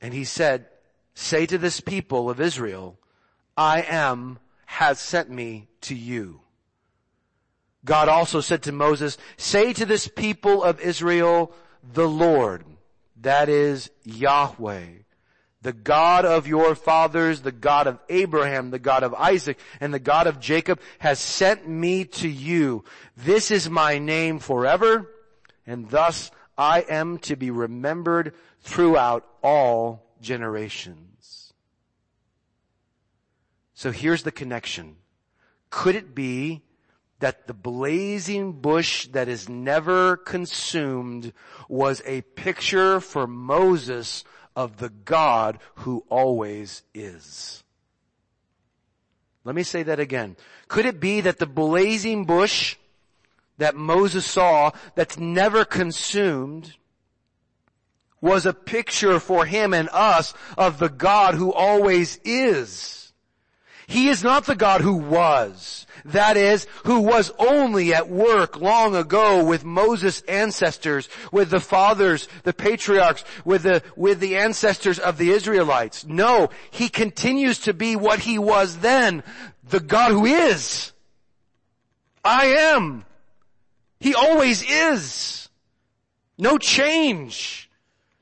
And 0.00 0.14
he 0.14 0.24
said, 0.24 0.67
Say 1.20 1.46
to 1.46 1.58
this 1.58 1.80
people 1.80 2.30
of 2.30 2.40
Israel, 2.40 2.96
I 3.56 3.82
am 3.82 4.38
has 4.66 5.00
sent 5.00 5.28
me 5.28 5.66
to 5.80 5.94
you. 5.96 6.42
God 7.84 8.08
also 8.08 8.40
said 8.40 8.62
to 8.62 8.72
Moses, 8.72 9.18
say 9.36 9.72
to 9.72 9.84
this 9.84 10.06
people 10.06 10.62
of 10.62 10.80
Israel, 10.80 11.52
the 11.82 12.08
Lord, 12.08 12.64
that 13.20 13.48
is 13.48 13.90
Yahweh, 14.04 14.86
the 15.60 15.72
God 15.72 16.24
of 16.24 16.46
your 16.46 16.76
fathers, 16.76 17.40
the 17.40 17.50
God 17.50 17.88
of 17.88 17.98
Abraham, 18.08 18.70
the 18.70 18.78
God 18.78 19.02
of 19.02 19.12
Isaac, 19.14 19.58
and 19.80 19.92
the 19.92 19.98
God 19.98 20.28
of 20.28 20.38
Jacob 20.38 20.78
has 21.00 21.18
sent 21.18 21.68
me 21.68 22.04
to 22.04 22.28
you. 22.28 22.84
This 23.16 23.50
is 23.50 23.68
my 23.68 23.98
name 23.98 24.38
forever, 24.38 25.10
and 25.66 25.90
thus 25.90 26.30
I 26.56 26.82
am 26.82 27.18
to 27.18 27.34
be 27.34 27.50
remembered 27.50 28.34
throughout 28.60 29.26
all 29.42 30.07
generations. 30.20 31.52
So 33.74 33.92
here's 33.92 34.22
the 34.24 34.32
connection. 34.32 34.96
Could 35.70 35.94
it 35.94 36.14
be 36.14 36.62
that 37.20 37.46
the 37.46 37.54
blazing 37.54 38.52
bush 38.52 39.06
that 39.08 39.28
is 39.28 39.48
never 39.48 40.16
consumed 40.16 41.32
was 41.68 42.02
a 42.04 42.22
picture 42.22 43.00
for 43.00 43.26
Moses 43.26 44.24
of 44.56 44.78
the 44.78 44.88
God 44.88 45.58
who 45.76 46.04
always 46.08 46.82
is? 46.94 47.62
Let 49.44 49.54
me 49.54 49.62
say 49.62 49.82
that 49.84 50.00
again. 50.00 50.36
Could 50.66 50.84
it 50.84 51.00
be 51.00 51.20
that 51.20 51.38
the 51.38 51.46
blazing 51.46 52.24
bush 52.24 52.76
that 53.58 53.76
Moses 53.76 54.26
saw 54.26 54.72
that's 54.94 55.18
never 55.18 55.64
consumed 55.64 56.74
was 58.20 58.46
a 58.46 58.52
picture 58.52 59.20
for 59.20 59.44
him 59.44 59.72
and 59.72 59.88
us 59.92 60.34
of 60.56 60.78
the 60.78 60.88
God 60.88 61.34
who 61.34 61.52
always 61.52 62.18
is. 62.24 63.12
He 63.86 64.08
is 64.08 64.22
not 64.22 64.44
the 64.44 64.54
God 64.54 64.82
who 64.82 64.96
was. 64.96 65.86
That 66.04 66.36
is, 66.36 66.66
who 66.84 67.00
was 67.00 67.32
only 67.38 67.94
at 67.94 68.08
work 68.08 68.60
long 68.60 68.94
ago 68.94 69.44
with 69.44 69.64
Moses' 69.64 70.20
ancestors, 70.28 71.08
with 71.32 71.50
the 71.50 71.60
fathers, 71.60 72.28
the 72.44 72.52
patriarchs, 72.52 73.24
with 73.44 73.62
the, 73.62 73.82
with 73.96 74.20
the 74.20 74.36
ancestors 74.36 74.98
of 74.98 75.16
the 75.16 75.30
Israelites. 75.30 76.06
No, 76.06 76.50
He 76.70 76.88
continues 76.88 77.60
to 77.60 77.72
be 77.72 77.96
what 77.96 78.20
He 78.20 78.38
was 78.38 78.78
then, 78.78 79.22
the 79.68 79.80
God 79.80 80.12
who 80.12 80.26
is. 80.26 80.92
I 82.22 82.46
am. 82.46 83.06
He 84.00 84.14
always 84.14 84.62
is. 84.62 85.48
No 86.36 86.58
change 86.58 87.67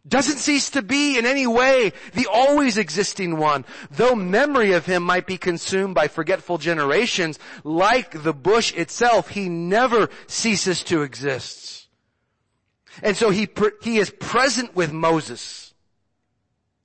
doesn't 0.09 0.38
cease 0.38 0.71
to 0.71 0.83
be 0.83 1.19
in 1.19 1.27
any 1.27 1.47
way 1.47 1.92
the 2.14 2.29
always 2.33 2.79
existing 2.79 3.38
one. 3.38 3.64
Though 3.90 4.14
memory 4.14 4.73
of 4.73 4.87
him 4.87 5.03
might 5.03 5.27
be 5.27 5.38
consumed 5.38 5.95
by 5.95 6.09
forgetful 6.09 6.59
generations, 6.59 7.38
like 7.64 8.23
the 8.23 8.35
bush 8.35 8.73
itself, 8.75 9.29
he 9.29 9.49
never 9.49 10.09
ceases 10.27 10.85
to 10.85 11.03
exist. 11.03 11.88
And 13.03 13.16
so 13.16 13.31
he, 13.31 13.49
he 13.83 13.99
is 13.99 14.11
present 14.11 14.75
with 14.75 14.92
Moses 14.92 15.75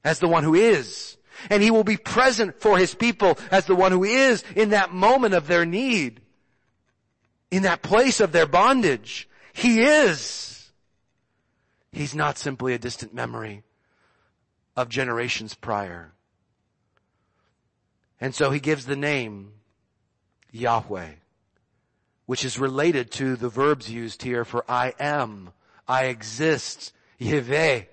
as 0.03 0.19
the 0.19 0.27
one 0.27 0.43
who 0.43 0.55
is. 0.55 1.17
And 1.49 1.63
he 1.63 1.71
will 1.71 1.83
be 1.83 1.97
present 1.97 2.59
for 2.59 2.77
his 2.77 2.93
people 2.93 3.39
as 3.49 3.65
the 3.65 3.75
one 3.75 3.91
who 3.91 4.03
is 4.03 4.43
in 4.55 4.69
that 4.69 4.93
moment 4.93 5.33
of 5.33 5.47
their 5.47 5.65
need. 5.65 6.21
In 7.49 7.63
that 7.63 7.81
place 7.81 8.19
of 8.19 8.31
their 8.31 8.45
bondage. 8.45 9.27
He 9.53 9.81
is. 9.81 10.50
He's 11.91 12.15
not 12.15 12.37
simply 12.37 12.73
a 12.73 12.79
distant 12.79 13.13
memory 13.13 13.63
of 14.75 14.89
generations 14.89 15.53
prior. 15.53 16.13
And 18.19 18.33
so 18.33 18.51
he 18.51 18.59
gives 18.59 18.85
the 18.85 18.95
name 18.95 19.53
Yahweh, 20.51 21.09
which 22.25 22.45
is 22.45 22.59
related 22.59 23.11
to 23.11 23.35
the 23.35 23.49
verbs 23.49 23.89
used 23.89 24.21
here 24.21 24.45
for 24.45 24.63
I 24.69 24.93
am, 24.99 25.51
I 25.87 26.05
exist, 26.05 26.93
Yahweh, 27.17 27.83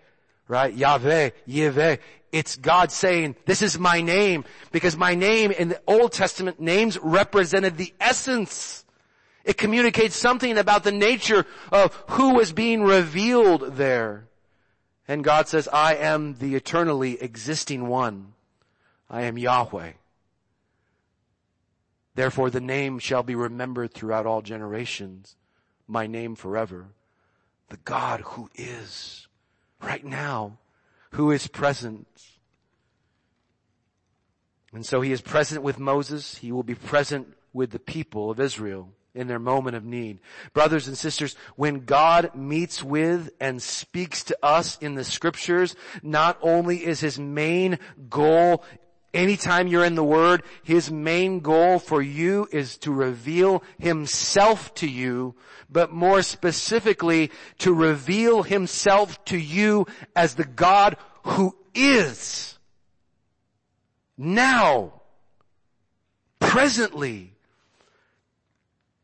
right? 0.47 0.75
Yahweh, 0.75 1.31
Yahweh. 1.47 1.97
It's 2.31 2.57
God 2.57 2.93
saying, 2.93 3.37
this 3.47 3.63
is 3.63 3.79
my 3.79 4.03
name, 4.03 4.45
because 4.71 4.97
my 4.97 5.15
name 5.15 5.51
in 5.51 5.71
the 5.71 5.81
Old 5.87 6.13
Testament 6.13 6.61
names 6.61 6.99
represented 6.99 7.79
the 7.79 7.95
essence 7.99 8.85
it 9.45 9.57
communicates 9.57 10.17
something 10.17 10.59
about 10.59 10.85
the 10.85 10.93
nature 10.93 11.47
of 11.73 11.95
who 12.11 12.35
was 12.35 12.53
being 12.53 12.83
revealed 12.83 13.77
there. 13.77 14.29
And 15.07 15.25
God 15.25 15.49
says, 15.49 15.69
I 15.73 15.95
am 15.95 16.35
the 16.35 16.55
eternally 16.55 17.21
existing 17.21 17.89
one. 17.89 18.35
I 19.09 19.23
am 19.23 19.39
Yahweh. 19.39 19.93
Therefore 22.15 22.51
the 22.51 22.61
name 22.61 22.99
shall 22.99 23.23
be 23.23 23.35
remembered 23.35 23.95
throughout 23.95 24.27
all 24.27 24.43
generations. 24.43 25.37
My 25.87 26.07
name 26.07 26.35
forever. 26.35 26.89
The 27.71 27.79
God 27.79 28.21
who 28.21 28.51
is 28.55 29.29
right 29.81 30.05
now, 30.05 30.59
who 31.13 31.31
is 31.31 31.47
present. 31.47 32.07
And 34.75 34.85
so 34.85 35.01
he 35.01 35.13
is 35.13 35.23
present 35.23 35.63
with 35.63 35.79
Moses. 35.79 36.39
He 36.39 36.53
will 36.53 36.63
be 36.63 36.75
present 36.75 37.35
with 37.55 37.71
the 37.71 37.79
people 37.79 38.31
of 38.31 38.41
Israel 38.41 38.91
in 39.15 39.27
their 39.27 39.39
moment 39.39 39.77
of 39.77 39.85
need. 39.85 40.21
Brothers 40.53 40.89
and 40.89 40.97
sisters, 40.97 41.37
when 41.57 41.85
God 41.85 42.35
meets 42.35 42.83
with 42.83 43.31
and 43.41 43.63
speaks 43.63 44.25
to 44.25 44.39
us 44.43 44.79
in 44.79 44.95
the 44.95 45.05
scriptures, 45.05 45.75
not 46.03 46.39
only 46.43 46.85
is 46.85 47.01
his 47.01 47.19
main 47.19 47.79
goal 48.09 48.65
Anytime 49.15 49.69
you're 49.69 49.87
in 49.87 49.95
the 49.95 50.05
Word, 50.05 50.43
His 50.63 50.91
main 50.91 51.41
goal 51.41 51.79
for 51.79 52.03
you 52.03 52.47
is 52.53 52.77
to 52.79 52.93
reveal 52.93 53.63
Himself 53.79 54.75
to 54.75 54.87
you, 54.87 55.35
but 55.71 55.91
more 55.91 56.21
specifically, 56.21 57.31
to 57.59 57.73
reveal 57.73 58.43
Himself 58.43 59.25
to 59.27 59.39
you 59.39 59.87
as 60.15 60.35
the 60.35 60.45
God 60.45 60.97
who 61.23 61.57
is. 61.75 62.59
Now. 64.17 64.95
Presently 66.39 67.35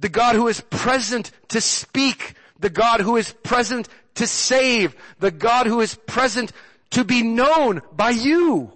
the 0.04 0.10
God 0.10 0.36
who 0.36 0.48
is 0.48 0.60
present 0.60 1.30
to 1.48 1.62
speak, 1.62 2.34
the 2.60 2.68
God 2.68 3.00
who 3.00 3.16
is 3.16 3.32
present 3.42 3.88
to 4.16 4.26
save, 4.26 4.94
the 5.18 5.30
God 5.30 5.66
who 5.66 5.80
is 5.80 5.94
present 5.94 6.52
to 6.90 7.04
be 7.04 7.22
known 7.22 7.80
by 7.90 8.10
you. 8.10 8.70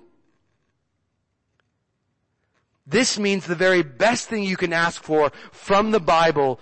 This 2.87 3.19
means 3.19 3.45
the 3.45 3.55
very 3.55 3.83
best 3.83 4.31
thing 4.31 4.43
you 4.43 4.57
can 4.57 4.73
ask 4.73 5.03
for 5.03 5.31
from 5.53 5.91
the 5.91 6.01
Bible 6.01 6.61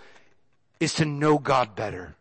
is 0.81 0.94
to 0.94 1.05
know 1.05 1.38
God 1.38 1.76
better. 1.76 2.16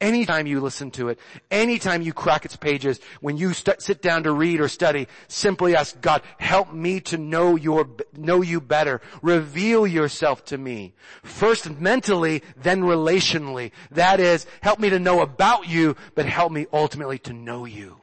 Anytime 0.00 0.46
you 0.46 0.60
listen 0.60 0.90
to 0.92 1.10
it, 1.10 1.18
anytime 1.50 2.00
you 2.00 2.14
crack 2.14 2.46
its 2.46 2.56
pages, 2.56 3.00
when 3.20 3.36
you 3.36 3.52
st- 3.52 3.82
sit 3.82 4.00
down 4.00 4.22
to 4.22 4.32
read 4.32 4.58
or 4.58 4.68
study, 4.68 5.08
simply 5.28 5.76
ask 5.76 6.00
God, 6.00 6.22
help 6.38 6.72
me 6.72 7.00
to 7.00 7.18
know 7.18 7.54
your, 7.54 7.86
know 8.16 8.40
you 8.40 8.62
better. 8.62 9.02
Reveal 9.20 9.86
yourself 9.86 10.42
to 10.46 10.56
me. 10.56 10.94
First 11.22 11.68
mentally, 11.78 12.42
then 12.56 12.80
relationally. 12.80 13.72
That 13.90 14.20
is, 14.20 14.46
help 14.62 14.78
me 14.78 14.88
to 14.88 14.98
know 14.98 15.20
about 15.20 15.68
you, 15.68 15.96
but 16.14 16.24
help 16.24 16.50
me 16.50 16.66
ultimately 16.72 17.18
to 17.18 17.34
know 17.34 17.66
you. 17.66 18.00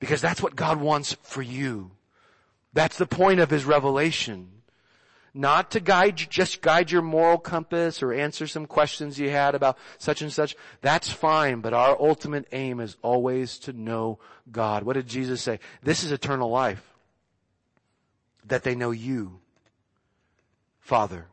Because 0.00 0.20
that's 0.20 0.42
what 0.42 0.54
God 0.54 0.78
wants 0.78 1.16
for 1.22 1.40
you. 1.40 1.92
That's 2.74 2.98
the 2.98 3.06
point 3.06 3.40
of 3.40 3.48
His 3.48 3.64
revelation 3.64 4.56
not 5.36 5.72
to 5.72 5.80
guide, 5.80 6.16
just 6.16 6.62
guide 6.62 6.90
your 6.90 7.02
moral 7.02 7.38
compass 7.38 8.02
or 8.02 8.12
answer 8.12 8.46
some 8.46 8.66
questions 8.66 9.18
you 9.18 9.30
had 9.30 9.54
about 9.54 9.76
such 9.98 10.22
and 10.22 10.32
such. 10.32 10.56
That's 10.80 11.10
fine, 11.10 11.60
but 11.60 11.74
our 11.74 12.00
ultimate 12.00 12.48
aim 12.52 12.80
is 12.80 12.96
always 13.02 13.58
to 13.60 13.72
know 13.72 14.18
God. 14.50 14.82
What 14.82 14.94
did 14.94 15.06
Jesus 15.06 15.42
say? 15.42 15.60
This 15.82 16.02
is 16.02 16.12
eternal 16.12 16.50
life. 16.50 16.82
That 18.46 18.62
they 18.62 18.74
know 18.74 18.92
you, 18.92 19.40
Father, 20.80 21.26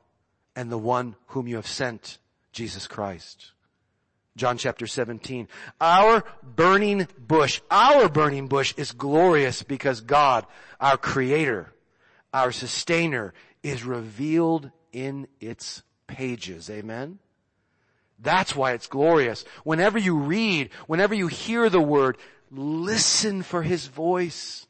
and 0.55 0.71
the 0.71 0.77
one 0.77 1.15
whom 1.27 1.47
you 1.47 1.55
have 1.55 1.67
sent, 1.67 2.17
Jesus 2.51 2.87
Christ. 2.87 3.51
John 4.35 4.57
chapter 4.57 4.87
17. 4.87 5.47
Our 5.79 6.23
burning 6.41 7.07
bush, 7.19 7.61
our 7.69 8.09
burning 8.09 8.47
bush 8.47 8.73
is 8.77 8.91
glorious 8.91 9.61
because 9.61 10.01
God, 10.01 10.47
our 10.81 10.97
creator, 10.97 11.71
our 12.33 12.51
sustainer, 12.51 13.33
is 13.63 13.83
revealed 13.83 14.69
in 14.91 15.27
its 15.39 15.81
pages. 16.05 16.69
Amen? 16.69 17.19
That's 18.19 18.55
why 18.55 18.73
it's 18.73 18.87
glorious. 18.87 19.43
Whenever 19.63 19.97
you 19.97 20.17
read, 20.17 20.69
whenever 20.87 21.13
you 21.13 21.27
hear 21.27 21.69
the 21.69 21.81
word, 21.81 22.17
listen 22.51 23.41
for 23.41 23.63
his 23.63 23.87
voice. 23.87 24.67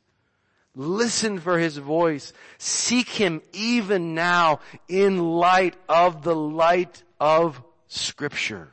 Listen 0.75 1.39
for 1.39 1.60
his 1.60 1.77
voice. 1.77 2.34
Seek 2.58 3.10
him 3.10 3.41
even 3.51 4.15
now 4.15 4.60
in 4.88 5.19
light 5.19 5.75
of 5.88 6.23
the 6.23 6.36
light 6.36 7.03
of 7.19 7.62
scripture. 7.88 8.69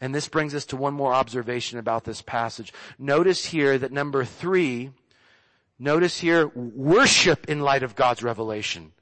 And 0.00 0.14
this 0.14 0.28
brings 0.28 0.54
us 0.54 0.64
to 0.66 0.76
one 0.76 0.94
more 0.94 1.12
observation 1.12 1.78
about 1.78 2.04
this 2.04 2.22
passage. 2.22 2.72
Notice 2.98 3.44
here 3.44 3.78
that 3.78 3.92
number 3.92 4.24
three, 4.24 4.90
Notice 5.78 6.18
here, 6.20 6.46
worship 6.46 7.48
in 7.48 7.60
light 7.60 7.82
of 7.82 7.96
God's 7.96 8.22
revelation. 8.22 8.92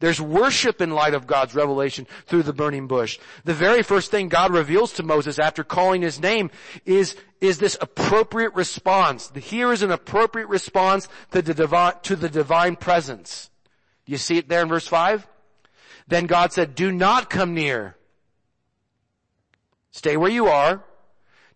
There's 0.00 0.20
worship 0.20 0.80
in 0.80 0.90
light 0.90 1.14
of 1.14 1.26
God's 1.26 1.56
revelation 1.56 2.06
through 2.26 2.44
the 2.44 2.52
burning 2.52 2.86
bush. 2.86 3.18
The 3.44 3.54
very 3.54 3.82
first 3.82 4.12
thing 4.12 4.28
God 4.28 4.52
reveals 4.52 4.92
to 4.94 5.02
Moses 5.02 5.40
after 5.40 5.64
calling 5.64 6.02
his 6.02 6.20
name 6.20 6.50
is, 6.86 7.16
is 7.40 7.58
this 7.58 7.76
appropriate 7.80 8.54
response. 8.54 9.32
Here 9.34 9.72
is 9.72 9.82
an 9.82 9.90
appropriate 9.90 10.48
response 10.48 11.08
to 11.32 11.42
the 11.42 11.54
divine, 11.54 11.94
to 12.02 12.14
the 12.14 12.28
divine 12.28 12.76
presence. 12.76 13.50
Do 14.06 14.12
you 14.12 14.18
see 14.18 14.38
it 14.38 14.48
there 14.48 14.62
in 14.62 14.68
verse 14.68 14.86
5? 14.86 15.26
Then 16.06 16.26
God 16.26 16.52
said, 16.52 16.76
do 16.76 16.92
not 16.92 17.28
come 17.28 17.54
near. 17.54 17.96
Stay 19.90 20.16
where 20.16 20.30
you 20.30 20.46
are. 20.46 20.84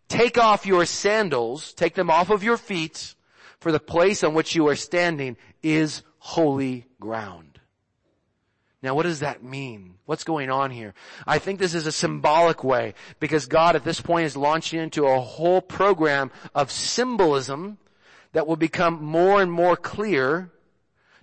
Take 0.08 0.36
off 0.36 0.66
your 0.66 0.84
sandals. 0.84 1.72
Take 1.74 1.94
them 1.94 2.10
off 2.10 2.28
of 2.28 2.42
your 2.42 2.56
feet 2.56 3.14
for 3.62 3.72
the 3.72 3.80
place 3.80 4.24
on 4.24 4.34
which 4.34 4.56
you 4.56 4.66
are 4.66 4.76
standing 4.76 5.36
is 5.62 6.02
holy 6.18 6.84
ground. 6.98 7.60
Now 8.82 8.96
what 8.96 9.04
does 9.04 9.20
that 9.20 9.44
mean? 9.44 9.94
What's 10.04 10.24
going 10.24 10.50
on 10.50 10.72
here? 10.72 10.94
I 11.28 11.38
think 11.38 11.60
this 11.60 11.74
is 11.74 11.86
a 11.86 11.92
symbolic 11.92 12.64
way 12.64 12.94
because 13.20 13.46
God 13.46 13.76
at 13.76 13.84
this 13.84 14.00
point 14.00 14.26
is 14.26 14.36
launching 14.36 14.80
into 14.80 15.06
a 15.06 15.20
whole 15.20 15.60
program 15.60 16.32
of 16.56 16.72
symbolism 16.72 17.78
that 18.32 18.48
will 18.48 18.56
become 18.56 19.02
more 19.04 19.40
and 19.40 19.52
more 19.52 19.76
clear 19.76 20.50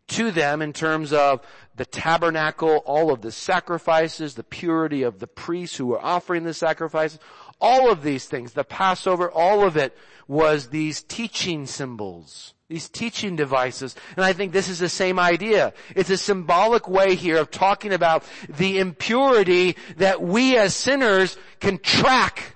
to 0.07 0.31
them 0.31 0.61
in 0.61 0.71
terms 0.71 1.11
of 1.11 1.41
the 1.75 1.85
tabernacle, 1.85 2.77
all 2.85 3.11
of 3.11 3.21
the 3.21 3.33
sacrifices, 3.33 4.35
the 4.35 4.43
purity 4.43 5.03
of 5.03 5.19
the 5.19 5.27
priests 5.27 5.75
who 5.75 5.87
were 5.87 6.03
offering 6.03 6.45
the 6.45 6.53
sacrifices, 6.53 7.19
All 7.61 7.91
of 7.91 8.03
these 8.03 8.25
things, 8.25 8.53
the 8.53 8.63
Passover, 8.63 9.29
all 9.29 9.65
of 9.65 9.75
it 9.75 9.95
was 10.27 10.69
these 10.69 11.01
teaching 11.01 11.65
symbols, 11.65 12.53
these 12.67 12.87
teaching 12.87 13.35
devices. 13.35 13.95
And 14.15 14.23
I 14.23 14.33
think 14.33 14.53
this 14.53 14.69
is 14.69 14.79
the 14.79 14.89
same 14.89 15.19
idea. 15.19 15.73
It's 15.95 16.09
a 16.09 16.17
symbolic 16.17 16.87
way 16.87 17.15
here 17.15 17.37
of 17.37 17.51
talking 17.51 17.91
about 17.91 18.23
the 18.47 18.79
impurity 18.79 19.75
that 19.97 20.21
we 20.21 20.55
as 20.57 20.75
sinners 20.75 21.37
can 21.59 21.79
track 21.79 22.55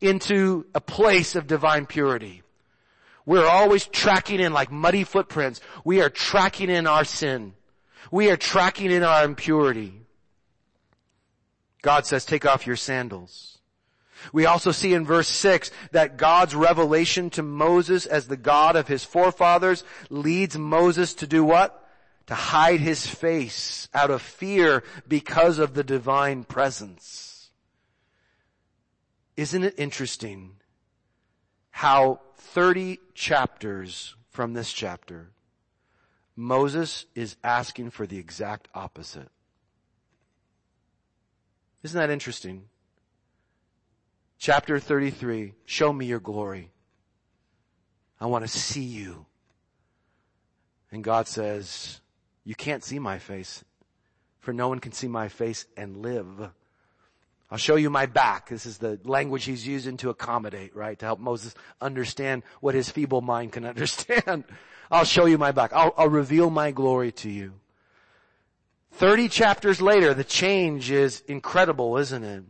into 0.00 0.66
a 0.74 0.80
place 0.80 1.36
of 1.36 1.46
divine 1.46 1.86
purity. 1.86 2.42
We're 3.24 3.48
always 3.48 3.86
tracking 3.86 4.40
in 4.40 4.52
like 4.52 4.70
muddy 4.70 5.04
footprints. 5.04 5.60
We 5.84 6.02
are 6.02 6.10
tracking 6.10 6.70
in 6.70 6.86
our 6.86 7.04
sin. 7.04 7.54
We 8.10 8.30
are 8.30 8.36
tracking 8.36 8.90
in 8.90 9.02
our 9.02 9.24
impurity. 9.24 10.02
God 11.82 12.06
says, 12.06 12.24
take 12.24 12.46
off 12.46 12.66
your 12.66 12.76
sandals. 12.76 13.55
We 14.32 14.46
also 14.46 14.72
see 14.72 14.94
in 14.94 15.04
verse 15.04 15.28
6 15.28 15.70
that 15.92 16.16
God's 16.16 16.54
revelation 16.54 17.30
to 17.30 17.42
Moses 17.42 18.06
as 18.06 18.28
the 18.28 18.36
God 18.36 18.76
of 18.76 18.88
his 18.88 19.04
forefathers 19.04 19.84
leads 20.10 20.56
Moses 20.58 21.14
to 21.14 21.26
do 21.26 21.44
what? 21.44 21.82
To 22.26 22.34
hide 22.34 22.80
his 22.80 23.06
face 23.06 23.88
out 23.94 24.10
of 24.10 24.22
fear 24.22 24.82
because 25.06 25.58
of 25.58 25.74
the 25.74 25.84
divine 25.84 26.44
presence. 26.44 27.50
Isn't 29.36 29.64
it 29.64 29.74
interesting 29.76 30.56
how 31.70 32.20
30 32.36 32.98
chapters 33.14 34.16
from 34.30 34.54
this 34.54 34.72
chapter, 34.72 35.30
Moses 36.36 37.06
is 37.14 37.36
asking 37.42 37.90
for 37.90 38.06
the 38.06 38.18
exact 38.18 38.68
opposite. 38.74 39.30
Isn't 41.82 41.98
that 41.98 42.10
interesting? 42.10 42.68
Chapter 44.38 44.78
33, 44.78 45.54
show 45.64 45.92
me 45.92 46.06
your 46.06 46.20
glory. 46.20 46.70
I 48.20 48.26
want 48.26 48.44
to 48.44 48.48
see 48.48 48.82
you. 48.82 49.26
And 50.92 51.02
God 51.02 51.26
says, 51.26 52.00
you 52.44 52.54
can't 52.54 52.84
see 52.84 52.98
my 52.98 53.18
face, 53.18 53.64
for 54.38 54.52
no 54.52 54.68
one 54.68 54.78
can 54.78 54.92
see 54.92 55.08
my 55.08 55.28
face 55.28 55.66
and 55.76 55.98
live. 55.98 56.50
I'll 57.50 57.58
show 57.58 57.76
you 57.76 57.90
my 57.90 58.06
back. 58.06 58.48
This 58.48 58.66
is 58.66 58.78
the 58.78 58.98
language 59.04 59.44
he's 59.44 59.66
using 59.66 59.96
to 59.98 60.10
accommodate, 60.10 60.74
right? 60.74 60.98
To 60.98 61.06
help 61.06 61.20
Moses 61.20 61.54
understand 61.80 62.42
what 62.60 62.74
his 62.74 62.90
feeble 62.90 63.20
mind 63.20 63.52
can 63.52 63.64
understand. 63.74 64.44
I'll 64.90 65.04
show 65.04 65.26
you 65.26 65.38
my 65.38 65.52
back. 65.52 65.72
I'll, 65.72 65.94
I'll 65.96 66.08
reveal 66.08 66.50
my 66.50 66.70
glory 66.70 67.12
to 67.12 67.30
you. 67.30 67.54
Thirty 68.92 69.28
chapters 69.28 69.82
later, 69.82 70.14
the 70.14 70.24
change 70.24 70.90
is 70.90 71.20
incredible, 71.28 71.98
isn't 71.98 72.24
it? 72.24 72.44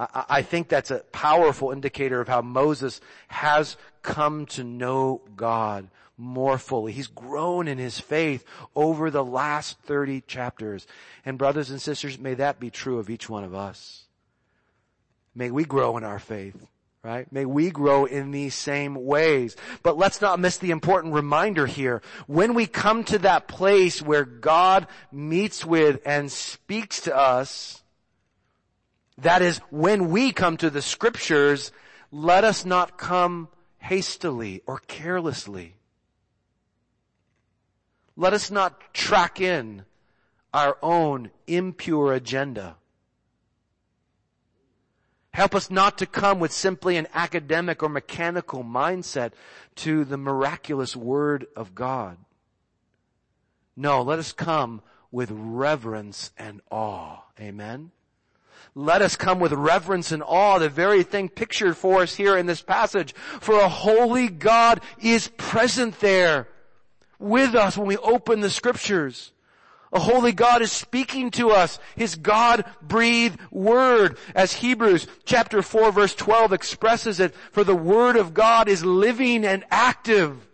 I 0.00 0.40
think 0.40 0.68
that's 0.68 0.90
a 0.90 1.00
powerful 1.12 1.72
indicator 1.72 2.22
of 2.22 2.28
how 2.28 2.40
Moses 2.40 3.02
has 3.28 3.76
come 4.02 4.46
to 4.46 4.64
know 4.64 5.20
God 5.36 5.88
more 6.16 6.56
fully. 6.56 6.92
He's 6.92 7.06
grown 7.06 7.68
in 7.68 7.76
his 7.76 8.00
faith 8.00 8.44
over 8.74 9.10
the 9.10 9.24
last 9.24 9.78
30 9.80 10.22
chapters. 10.22 10.86
And 11.24 11.36
brothers 11.36 11.70
and 11.70 11.82
sisters, 11.82 12.18
may 12.18 12.34
that 12.34 12.58
be 12.58 12.70
true 12.70 12.98
of 12.98 13.10
each 13.10 13.28
one 13.28 13.44
of 13.44 13.54
us. 13.54 14.04
May 15.34 15.50
we 15.50 15.64
grow 15.64 15.96
in 15.96 16.04
our 16.04 16.18
faith, 16.18 16.66
right? 17.02 17.30
May 17.30 17.44
we 17.44 17.70
grow 17.70 18.06
in 18.06 18.30
these 18.30 18.54
same 18.54 18.94
ways. 18.94 19.54
But 19.82 19.98
let's 19.98 20.20
not 20.20 20.40
miss 20.40 20.56
the 20.58 20.70
important 20.70 21.14
reminder 21.14 21.66
here. 21.66 22.00
When 22.26 22.54
we 22.54 22.66
come 22.66 23.04
to 23.04 23.18
that 23.18 23.48
place 23.48 24.00
where 24.00 24.24
God 24.24 24.86
meets 25.12 25.64
with 25.64 26.00
and 26.06 26.32
speaks 26.32 27.02
to 27.02 27.14
us, 27.14 27.82
that 29.22 29.42
is, 29.42 29.58
when 29.70 30.10
we 30.10 30.32
come 30.32 30.56
to 30.58 30.70
the 30.70 30.82
scriptures, 30.82 31.72
let 32.10 32.44
us 32.44 32.64
not 32.64 32.98
come 32.98 33.48
hastily 33.78 34.62
or 34.66 34.78
carelessly. 34.86 35.76
Let 38.16 38.32
us 38.32 38.50
not 38.50 38.92
track 38.92 39.40
in 39.40 39.84
our 40.52 40.76
own 40.82 41.30
impure 41.46 42.12
agenda. 42.12 42.76
Help 45.32 45.54
us 45.54 45.70
not 45.70 45.96
to 45.98 46.06
come 46.06 46.40
with 46.40 46.52
simply 46.52 46.96
an 46.96 47.06
academic 47.14 47.82
or 47.82 47.88
mechanical 47.88 48.64
mindset 48.64 49.32
to 49.76 50.04
the 50.04 50.16
miraculous 50.16 50.96
Word 50.96 51.46
of 51.54 51.74
God. 51.74 52.18
No, 53.76 54.02
let 54.02 54.18
us 54.18 54.32
come 54.32 54.82
with 55.12 55.30
reverence 55.30 56.32
and 56.36 56.60
awe. 56.70 57.20
Amen? 57.38 57.92
Let 58.74 59.02
us 59.02 59.16
come 59.16 59.40
with 59.40 59.52
reverence 59.52 60.12
and 60.12 60.22
awe, 60.22 60.58
the 60.58 60.68
very 60.68 61.02
thing 61.02 61.28
pictured 61.28 61.76
for 61.76 62.02
us 62.02 62.14
here 62.14 62.36
in 62.36 62.46
this 62.46 62.62
passage. 62.62 63.14
For 63.40 63.58
a 63.58 63.68
holy 63.68 64.28
God 64.28 64.80
is 65.00 65.28
present 65.36 65.98
there 66.00 66.48
with 67.18 67.54
us 67.54 67.76
when 67.76 67.86
we 67.86 67.96
open 67.98 68.40
the 68.40 68.50
scriptures. 68.50 69.32
A 69.92 69.98
holy 69.98 70.30
God 70.30 70.62
is 70.62 70.70
speaking 70.70 71.32
to 71.32 71.50
us, 71.50 71.80
His 71.96 72.14
God-breathed 72.14 73.40
word, 73.50 74.18
as 74.36 74.52
Hebrews 74.52 75.08
chapter 75.24 75.62
4 75.62 75.90
verse 75.90 76.14
12 76.14 76.52
expresses 76.52 77.18
it, 77.18 77.34
for 77.50 77.64
the 77.64 77.74
word 77.74 78.16
of 78.16 78.32
God 78.32 78.68
is 78.68 78.84
living 78.84 79.44
and 79.44 79.64
active. 79.70 80.46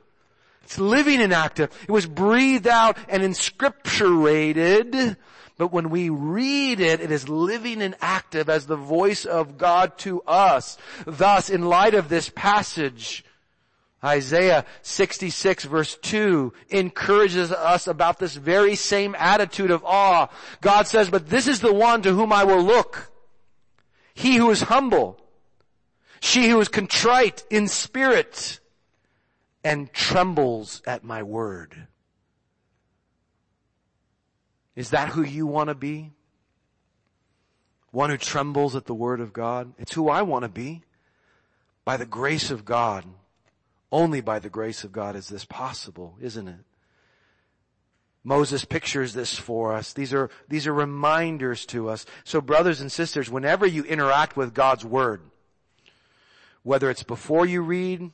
It's 0.62 0.78
living 0.78 1.20
and 1.20 1.34
active. 1.34 1.70
It 1.82 1.90
was 1.90 2.06
breathed 2.06 2.66
out 2.66 2.96
and 3.08 3.22
inscripturated 3.22 5.16
but 5.58 5.72
when 5.72 5.88
we 5.88 6.10
read 6.10 6.80
it, 6.80 7.00
it 7.00 7.10
is 7.10 7.28
living 7.28 7.80
and 7.80 7.96
active 8.00 8.48
as 8.48 8.66
the 8.66 8.76
voice 8.76 9.24
of 9.24 9.56
God 9.56 9.96
to 9.98 10.20
us. 10.22 10.76
Thus, 11.06 11.48
in 11.48 11.64
light 11.64 11.94
of 11.94 12.08
this 12.08 12.28
passage, 12.28 13.24
Isaiah 14.04 14.66
66 14.82 15.64
verse 15.64 15.96
2 15.96 16.52
encourages 16.68 17.50
us 17.50 17.86
about 17.86 18.18
this 18.18 18.34
very 18.34 18.76
same 18.76 19.16
attitude 19.18 19.70
of 19.70 19.84
awe. 19.84 20.28
God 20.60 20.86
says, 20.86 21.08
but 21.08 21.28
this 21.28 21.46
is 21.46 21.60
the 21.60 21.72
one 21.72 22.02
to 22.02 22.12
whom 22.12 22.32
I 22.32 22.44
will 22.44 22.62
look. 22.62 23.10
He 24.14 24.36
who 24.36 24.50
is 24.50 24.62
humble. 24.62 25.18
She 26.20 26.48
who 26.48 26.60
is 26.60 26.68
contrite 26.68 27.44
in 27.50 27.68
spirit 27.68 28.60
and 29.64 29.92
trembles 29.92 30.82
at 30.86 31.02
my 31.02 31.22
word. 31.22 31.88
Is 34.76 34.90
that 34.90 35.08
who 35.08 35.22
you 35.22 35.46
want 35.46 35.68
to 35.68 35.74
be? 35.74 36.12
One 37.90 38.10
who 38.10 38.18
trembles 38.18 38.76
at 38.76 38.84
the 38.84 38.94
word 38.94 39.20
of 39.20 39.32
God? 39.32 39.72
It's 39.78 39.94
who 39.94 40.08
I 40.10 40.22
want 40.22 40.42
to 40.44 40.50
be. 40.50 40.82
By 41.84 41.96
the 41.96 42.06
grace 42.06 42.50
of 42.50 42.64
God, 42.64 43.04
only 43.90 44.20
by 44.20 44.38
the 44.38 44.50
grace 44.50 44.84
of 44.84 44.92
God 44.92 45.16
is 45.16 45.28
this 45.28 45.44
possible, 45.44 46.16
isn't 46.20 46.46
it? 46.46 46.60
Moses 48.22 48.64
pictures 48.64 49.14
this 49.14 49.38
for 49.38 49.72
us. 49.72 49.92
These 49.92 50.12
are, 50.12 50.28
these 50.48 50.66
are 50.66 50.72
reminders 50.74 51.64
to 51.66 51.88
us. 51.88 52.04
So 52.24 52.40
brothers 52.40 52.80
and 52.80 52.90
sisters, 52.90 53.30
whenever 53.30 53.64
you 53.64 53.84
interact 53.84 54.36
with 54.36 54.52
God's 54.52 54.84
Word, 54.84 55.22
whether 56.64 56.90
it's 56.90 57.04
before 57.04 57.46
you 57.46 57.62
read, 57.62 58.10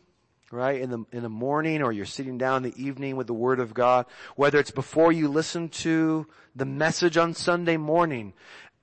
right? 0.52 0.80
In 0.80 0.90
the, 0.90 1.04
in 1.12 1.22
the 1.22 1.28
morning 1.28 1.82
or 1.82 1.90
you're 1.90 2.04
sitting 2.04 2.38
down 2.38 2.64
in 2.64 2.70
the 2.70 2.82
evening 2.82 3.16
with 3.16 3.26
the 3.26 3.34
Word 3.34 3.58
of 3.58 3.74
God, 3.74 4.06
whether 4.36 4.58
it's 4.58 4.70
before 4.70 5.10
you 5.10 5.28
listen 5.28 5.70
to 5.70 6.26
the 6.54 6.66
message 6.66 7.16
on 7.16 7.34
Sunday 7.34 7.78
morning, 7.78 8.34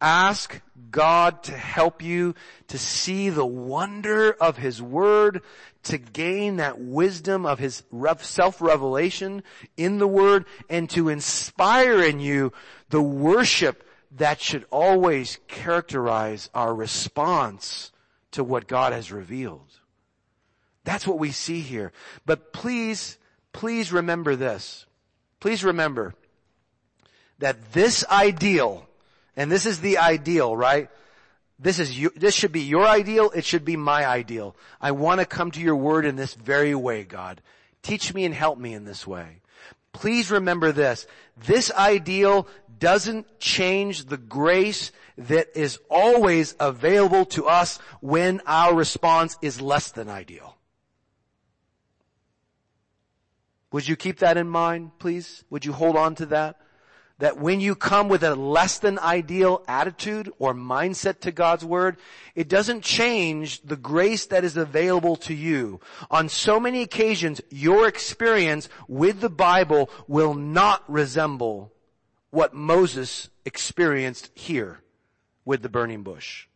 ask 0.01 0.61
God 0.89 1.43
to 1.43 1.51
help 1.51 2.01
you 2.01 2.33
to 2.69 2.77
see 2.79 3.29
the 3.29 3.45
wonder 3.45 4.31
of 4.31 4.57
His 4.57 4.81
Word, 4.81 5.43
to 5.83 5.97
gain 5.99 6.55
that 6.55 6.79
wisdom 6.79 7.45
of 7.45 7.59
His 7.59 7.83
self-revelation 8.17 9.43
in 9.77 9.99
the 9.99 10.07
Word, 10.07 10.45
and 10.69 10.89
to 10.89 11.09
inspire 11.09 12.01
in 12.01 12.19
you 12.19 12.51
the 12.89 13.01
worship 13.01 13.85
that 14.17 14.41
should 14.41 14.65
always 14.71 15.37
characterize 15.47 16.49
our 16.55 16.73
response 16.73 17.91
to 18.31 18.43
what 18.43 18.67
God 18.67 18.91
has 18.91 19.11
revealed. 19.11 19.78
That's 20.89 21.05
what 21.05 21.19
we 21.19 21.29
see 21.29 21.61
here. 21.61 21.91
But 22.25 22.51
please, 22.51 23.19
please 23.53 23.93
remember 23.93 24.35
this. 24.35 24.87
Please 25.39 25.63
remember 25.63 26.15
that 27.37 27.73
this 27.73 28.03
ideal, 28.09 28.87
and 29.35 29.51
this 29.51 29.67
is 29.67 29.81
the 29.81 29.99
ideal, 29.99 30.57
right? 30.57 30.89
This 31.59 31.77
is 31.77 31.95
this 32.15 32.33
should 32.33 32.51
be 32.51 32.61
your 32.61 32.87
ideal. 32.87 33.29
It 33.35 33.45
should 33.45 33.65
be 33.65 33.77
my 33.77 34.03
ideal. 34.03 34.55
I 34.81 34.89
want 34.89 35.19
to 35.19 35.27
come 35.27 35.51
to 35.51 35.61
your 35.61 35.75
word 35.75 36.05
in 36.05 36.15
this 36.15 36.33
very 36.33 36.73
way, 36.73 37.03
God. 37.03 37.39
Teach 37.83 38.11
me 38.11 38.25
and 38.25 38.33
help 38.33 38.57
me 38.57 38.73
in 38.73 38.85
this 38.85 39.05
way. 39.05 39.41
Please 39.93 40.31
remember 40.31 40.71
this. 40.71 41.05
This 41.37 41.71
ideal 41.71 42.47
doesn't 42.79 43.37
change 43.37 44.05
the 44.05 44.17
grace 44.17 44.91
that 45.19 45.49
is 45.53 45.77
always 45.87 46.55
available 46.59 47.25
to 47.25 47.45
us 47.45 47.77
when 48.01 48.41
our 48.47 48.73
response 48.73 49.37
is 49.43 49.61
less 49.61 49.91
than 49.91 50.09
ideal. 50.09 50.55
Would 53.71 53.87
you 53.87 53.95
keep 53.95 54.19
that 54.19 54.37
in 54.37 54.49
mind, 54.49 54.97
please? 54.99 55.43
Would 55.49 55.65
you 55.65 55.73
hold 55.73 55.95
on 55.95 56.15
to 56.15 56.25
that? 56.27 56.57
that 57.19 57.37
when 57.37 57.59
you 57.59 57.75
come 57.75 58.07
with 58.07 58.23
a 58.23 58.33
less 58.33 58.79
than 58.79 58.97
ideal 58.97 59.61
attitude 59.67 60.31
or 60.39 60.53
mindset 60.53 61.19
to 61.19 61.31
God's 61.31 61.65
Word, 61.65 61.97
it 62.33 62.47
doesn't 62.47 62.81
change 62.81 63.61
the 63.61 63.75
grace 63.75 64.25
that 64.27 64.45
is 64.45 64.57
available 64.57 65.17
to 65.17 65.33
you. 65.33 65.81
On 66.09 66.29
so 66.29 66.59
many 66.59 66.81
occasions, 66.81 67.41
your 67.49 67.87
experience 67.87 68.69
with 68.87 69.19
the 69.19 69.29
Bible 69.29 69.89
will 70.07 70.33
not 70.33 70.89
resemble 70.89 71.73
what 72.31 72.53
Moses 72.53 73.29
experienced 73.43 74.31
here 74.33 74.79
with 75.43 75.61
the 75.61 75.69
burning 75.69 76.03
bush 76.03 76.48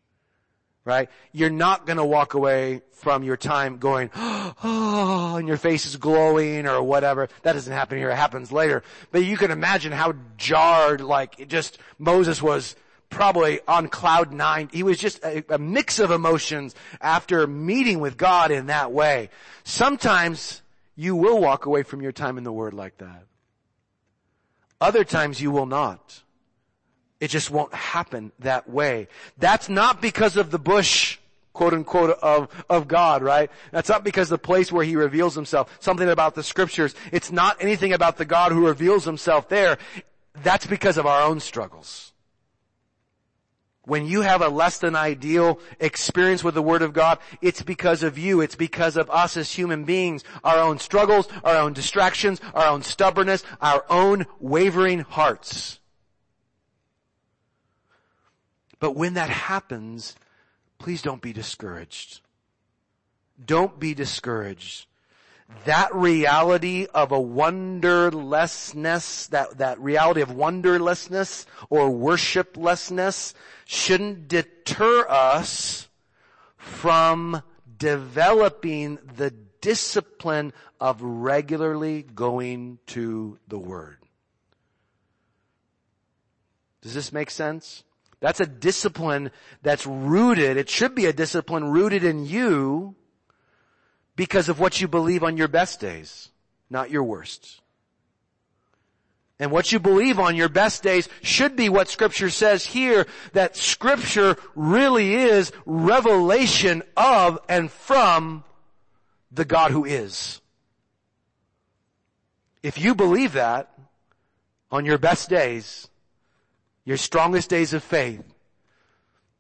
right? 0.86 1.10
You're 1.32 1.50
not 1.50 1.86
gonna 1.86 2.06
walk 2.06 2.34
away 2.34 2.82
from 2.92 3.24
your 3.24 3.38
time 3.38 3.78
going, 3.78 4.10
oh, 4.16 5.36
and 5.38 5.48
your 5.48 5.58
face 5.58 5.86
is 5.86 5.98
glowing 5.98 6.66
or 6.68 6.82
whatever. 6.82 7.28
That 7.44 7.54
doesn't 7.54 7.74
happen 7.74 7.98
here, 7.98 8.10
it 8.10 8.16
happens 8.16 8.52
later. 8.52 8.84
But 9.12 9.26
you 9.26 9.38
can 9.38 9.52
imagine 9.52 9.92
how 9.92 10.16
jarred, 10.38 11.02
like, 11.02 11.48
just, 11.48 11.78
Moses 12.00 12.42
was 12.42 12.76
probably 13.10 13.60
on 13.68 13.88
cloud 13.90 14.34
nine. 14.34 14.70
He 14.74 14.84
was 14.84 14.98
just 14.98 15.24
a, 15.24 15.44
a 15.54 15.58
mix 15.58 16.00
of 16.00 16.12
emotions 16.12 16.76
after 17.00 17.46
meeting 17.46 18.00
with 18.00 18.18
God 18.18 18.52
in 18.52 18.68
that 18.68 18.92
way. 18.92 19.30
Sometimes 19.64 20.62
you 20.96 21.16
will 21.16 21.40
walk 21.40 21.66
away 21.66 21.84
from 21.84 22.02
your 22.02 22.12
time 22.12 22.38
in 22.38 22.44
the 22.44 22.52
Word 22.52 22.74
like 22.74 22.98
that. 22.98 23.26
Other 24.82 25.04
times 25.04 25.40
you 25.40 25.52
will 25.52 25.66
not. 25.66 26.22
It 27.24 27.30
just 27.30 27.49
won't 27.49 27.74
happen 27.74 28.34
that 28.39 28.69
way. 28.69 29.07
That's 29.38 29.69
not 29.69 30.01
because 30.01 30.36
of 30.36 30.51
the 30.51 30.59
bush, 30.59 31.19
quote 31.53 31.74
unquote, 31.74 32.19
of, 32.21 32.49
of 32.69 32.89
God, 32.89 33.24
right? 33.24 33.49
That's 33.71 33.88
not 33.88 34.03
because 34.03 34.28
the 34.28 34.38
place 34.38 34.74
where 34.74 34.84
He 34.84 34.97
reveals 34.97 35.34
Himself, 35.34 35.74
something 35.80 36.09
about 36.09 36.36
the 36.36 36.43
scriptures. 36.43 36.93
It's 37.13 37.32
not 37.32 37.55
anything 37.61 37.93
about 37.93 38.17
the 38.17 38.26
God 38.26 38.51
who 38.51 38.67
reveals 38.67 39.05
Himself 39.05 39.47
there. 39.47 39.78
That's 40.43 40.65
because 40.65 40.97
of 40.97 41.05
our 41.05 41.21
own 41.21 41.39
struggles. 41.39 42.11
When 43.86 44.05
you 44.05 44.19
have 44.19 44.41
a 44.41 44.49
less 44.49 44.80
than 44.80 44.93
ideal 44.93 45.61
experience 45.80 46.43
with 46.43 46.55
the 46.55 46.61
Word 46.61 46.82
of 46.82 46.91
God, 46.91 47.19
it's 47.41 47.61
because 47.61 48.03
of 48.03 48.17
you. 48.17 48.41
It's 48.41 48.55
because 48.55 48.97
of 48.97 49.09
us 49.09 49.38
as 49.38 49.49
human 49.49 49.86
beings. 49.86 50.26
Our 50.43 50.57
own 50.57 50.78
struggles, 50.78 51.30
our 51.45 51.55
own 51.55 51.71
distractions, 51.71 52.41
our 52.53 52.67
own 52.67 52.82
stubbornness, 52.82 53.45
our 53.61 53.86
own 53.89 54.26
wavering 54.41 54.99
hearts. 54.99 55.80
But 58.84 58.98
when 58.98 59.14
that 59.14 59.30
happens, 59.30 60.14
please 60.78 61.02
don't 61.02 61.22
be 61.22 61.32
discouraged. 61.32 62.20
Don't 63.46 63.80
be 63.80 63.94
discouraged. 63.94 64.88
That 65.64 65.96
reality 65.96 66.88
of 66.94 67.14
a 67.14 67.22
wonderlessness, 67.22 69.28
that, 69.28 69.60
that 69.60 69.80
reality 69.80 70.20
of 70.20 70.32
wonderlessness 70.32 71.46
or 71.70 71.90
worshiplessness 71.90 73.34
shouldn't 73.64 74.28
deter 74.28 75.08
us 75.08 75.88
from 76.58 77.42
developing 77.78 79.00
the 79.16 79.32
discipline 79.62 80.52
of 80.82 81.02
regularly 81.02 82.02
going 82.02 82.80
to 82.88 83.40
the 83.48 83.58
Word. 83.58 84.00
Does 86.82 86.94
this 86.94 87.14
make 87.14 87.32
sense? 87.32 87.86
That's 88.24 88.39
a 88.39 88.45
discipline 88.45 89.32
that's 89.63 89.86
rooted, 89.86 90.55
it 90.55 90.69
should 90.69 90.95
be 90.95 91.07
a 91.07 91.11
discipline 91.11 91.65
rooted 91.65 92.05
in 92.05 92.26
you 92.26 92.95
because 94.15 94.47
of 94.47 94.61
what 94.61 94.80
you 94.80 94.88
believe 94.88 95.26
on 95.26 95.36
your 95.36 95.49
best 95.49 95.82
days, 95.82 96.30
not 96.69 96.89
your 96.89 97.03
worst. 97.03 97.59
And 99.39 99.51
what 99.51 99.74
you 99.74 99.80
believe 99.80 100.19
on 100.19 100.38
your 100.38 100.47
best 100.47 100.84
days 100.84 101.09
should 101.21 101.57
be 101.57 101.67
what 101.67 101.89
scripture 101.89 102.30
says 102.30 102.65
here, 102.65 103.07
that 103.34 103.57
scripture 103.57 104.38
really 104.55 105.15
is 105.15 105.51
revelation 105.65 106.82
of 106.95 107.39
and 107.49 107.69
from 107.69 108.45
the 109.34 109.43
God 109.43 109.71
who 109.71 109.84
is. 109.84 110.39
If 112.61 112.78
you 112.78 112.95
believe 112.95 113.34
that 113.34 113.78
on 114.71 114.86
your 114.86 114.97
best 114.97 115.30
days, 115.30 115.89
your 116.86 116.98
strongest 116.98 117.50
days 117.50 117.74
of 117.74 117.84
faith, 117.84 118.24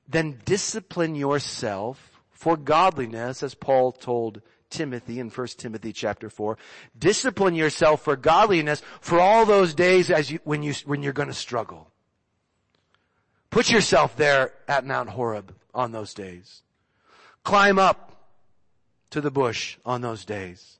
then 0.07 0.39
discipline 0.45 1.15
yourself 1.15 2.21
for 2.31 2.57
godliness, 2.57 3.43
as 3.43 3.55
Paul 3.55 3.91
told 3.91 4.41
Timothy 4.69 5.19
in 5.19 5.29
1 5.29 5.47
Timothy 5.57 5.93
chapter 5.93 6.29
4. 6.29 6.57
Discipline 6.97 7.55
yourself 7.55 8.03
for 8.03 8.15
godliness 8.15 8.81
for 9.01 9.19
all 9.19 9.45
those 9.45 9.73
days 9.73 10.09
as 10.09 10.31
you, 10.31 10.39
when 10.43 10.63
you, 10.63 10.73
when 10.85 11.03
you're 11.03 11.13
gonna 11.13 11.33
struggle. 11.33 11.89
Put 13.49 13.69
yourself 13.69 14.15
there 14.15 14.51
at 14.67 14.85
Mount 14.85 15.09
Horeb 15.09 15.55
on 15.73 15.91
those 15.91 16.13
days. 16.13 16.63
Climb 17.43 17.77
up 17.77 18.13
to 19.11 19.21
the 19.21 19.31
bush 19.31 19.77
on 19.85 20.01
those 20.01 20.25
days. 20.25 20.79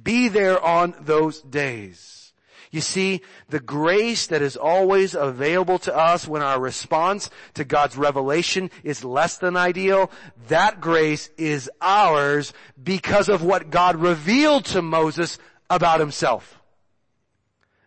Be 0.00 0.28
there 0.28 0.62
on 0.62 0.94
those 1.00 1.42
days. 1.42 2.23
You 2.74 2.80
see, 2.80 3.20
the 3.50 3.60
grace 3.60 4.26
that 4.26 4.42
is 4.42 4.56
always 4.56 5.14
available 5.14 5.78
to 5.78 5.96
us 5.96 6.26
when 6.26 6.42
our 6.42 6.58
response 6.58 7.30
to 7.54 7.62
God's 7.62 7.96
revelation 7.96 8.68
is 8.82 9.04
less 9.04 9.36
than 9.36 9.56
ideal, 9.56 10.10
that 10.48 10.80
grace 10.80 11.30
is 11.38 11.70
ours 11.80 12.52
because 12.82 13.28
of 13.28 13.44
what 13.44 13.70
God 13.70 13.94
revealed 13.94 14.64
to 14.64 14.82
Moses 14.82 15.38
about 15.70 16.00
himself. 16.00 16.60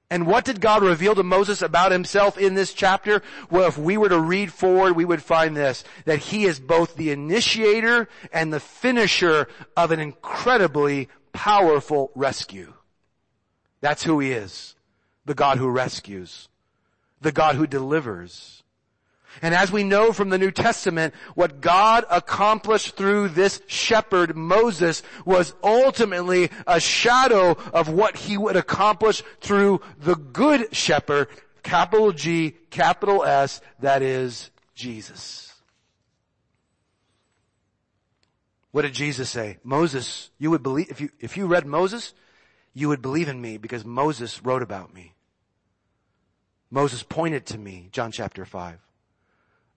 And 0.09 0.25
what 0.25 0.45
did 0.45 0.61
God 0.61 0.83
reveal 0.83 1.15
to 1.15 1.23
Moses 1.23 1.61
about 1.61 1.91
himself 1.91 2.37
in 2.37 2.53
this 2.53 2.73
chapter? 2.73 3.21
Well, 3.51 3.67
if 3.67 3.77
we 3.77 3.97
were 3.97 4.07
to 4.07 4.21
read 4.21 4.53
forward, 4.53 4.95
we 4.95 5.03
would 5.03 5.21
find 5.21 5.53
this, 5.53 5.83
that 6.05 6.19
he 6.19 6.45
is 6.45 6.61
both 6.61 6.95
the 6.95 7.11
initiator 7.11 8.07
and 8.31 8.53
the 8.53 8.61
finisher 8.61 9.49
of 9.75 9.91
an 9.91 9.99
incredibly 9.99 11.09
powerful 11.33 12.09
rescue. 12.15 12.73
That's 13.81 14.05
who 14.05 14.21
he 14.21 14.31
is 14.31 14.76
the 15.27 15.35
God 15.35 15.57
who 15.57 15.69
rescues, 15.69 16.47
the 17.21 17.33
God 17.33 17.55
who 17.55 17.67
delivers. 17.67 18.63
And 19.41 19.53
as 19.53 19.71
we 19.71 19.83
know 19.83 20.13
from 20.13 20.29
the 20.29 20.37
New 20.37 20.51
Testament, 20.51 21.13
what 21.35 21.61
God 21.61 22.05
accomplished 22.09 22.95
through 22.95 23.29
this 23.29 23.61
shepherd, 23.67 24.35
Moses, 24.35 25.03
was 25.25 25.53
ultimately 25.61 26.49
a 26.65 26.79
shadow 26.79 27.57
of 27.73 27.89
what 27.89 28.15
he 28.15 28.37
would 28.37 28.55
accomplish 28.55 29.21
through 29.41 29.81
the 29.99 30.15
good 30.15 30.73
shepherd, 30.73 31.27
capital 31.61 32.13
G, 32.13 32.55
capital 32.71 33.23
S, 33.23 33.61
that 33.81 34.01
is 34.01 34.49
Jesus. 34.73 35.53
What 38.71 38.83
did 38.83 38.93
Jesus 38.93 39.29
say? 39.29 39.57
Moses, 39.63 40.31
you 40.39 40.51
would 40.51 40.63
believe, 40.63 40.89
if 40.89 41.01
you, 41.01 41.09
if 41.19 41.35
you 41.35 41.47
read 41.47 41.65
Moses, 41.65 42.13
you 42.73 42.87
would 42.87 43.01
believe 43.01 43.27
in 43.27 43.41
me 43.41 43.57
because 43.57 43.83
Moses 43.83 44.41
wrote 44.43 44.61
about 44.61 44.93
me. 44.93 45.13
Moses 46.69 47.03
pointed 47.03 47.45
to 47.47 47.57
me, 47.57 47.89
John 47.91 48.11
chapter 48.11 48.45
5. 48.45 48.79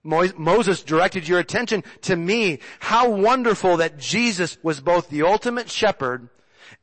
Moses 0.03 0.81
directed 0.81 1.27
your 1.27 1.39
attention 1.39 1.83
to 2.01 2.15
me. 2.15 2.59
How 2.79 3.09
wonderful 3.09 3.77
that 3.77 3.99
Jesus 3.99 4.57
was 4.63 4.81
both 4.81 5.09
the 5.09 5.21
ultimate 5.21 5.69
shepherd 5.69 6.29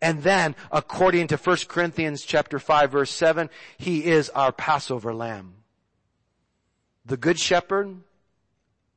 and 0.00 0.22
then, 0.22 0.54
according 0.70 1.28
to 1.28 1.36
1 1.36 1.56
Corinthians 1.68 2.22
chapter 2.22 2.58
5 2.58 2.92
verse 2.92 3.10
7, 3.10 3.50
he 3.78 4.04
is 4.04 4.28
our 4.30 4.52
Passover 4.52 5.12
lamb. 5.14 5.54
The 7.04 7.16
good 7.16 7.38
shepherd 7.38 7.96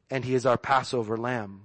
and 0.10 0.26
he 0.26 0.36
is 0.36 0.46
our 0.46 0.58
Passover 0.58 1.18
lamb. 1.18 1.62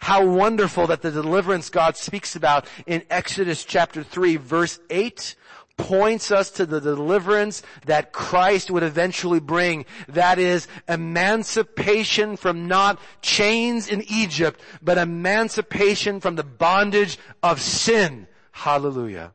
How 0.00 0.24
wonderful 0.24 0.86
that 0.88 1.02
the 1.02 1.10
deliverance 1.10 1.70
God 1.70 1.96
speaks 1.96 2.36
about 2.36 2.66
in 2.86 3.02
Exodus 3.10 3.64
chapter 3.64 4.02
3 4.02 4.36
verse 4.36 4.78
8 4.90 5.34
points 5.76 6.30
us 6.30 6.50
to 6.50 6.66
the 6.66 6.80
deliverance 6.80 7.62
that 7.86 8.12
Christ 8.12 8.70
would 8.70 8.82
eventually 8.82 9.40
bring. 9.40 9.84
That 10.08 10.38
is 10.38 10.68
emancipation 10.88 12.36
from 12.36 12.68
not 12.68 13.00
chains 13.22 13.88
in 13.88 14.02
Egypt, 14.08 14.60
but 14.82 14.98
emancipation 14.98 16.20
from 16.20 16.36
the 16.36 16.44
bondage 16.44 17.18
of 17.42 17.60
sin. 17.60 18.26
Hallelujah. 18.52 19.32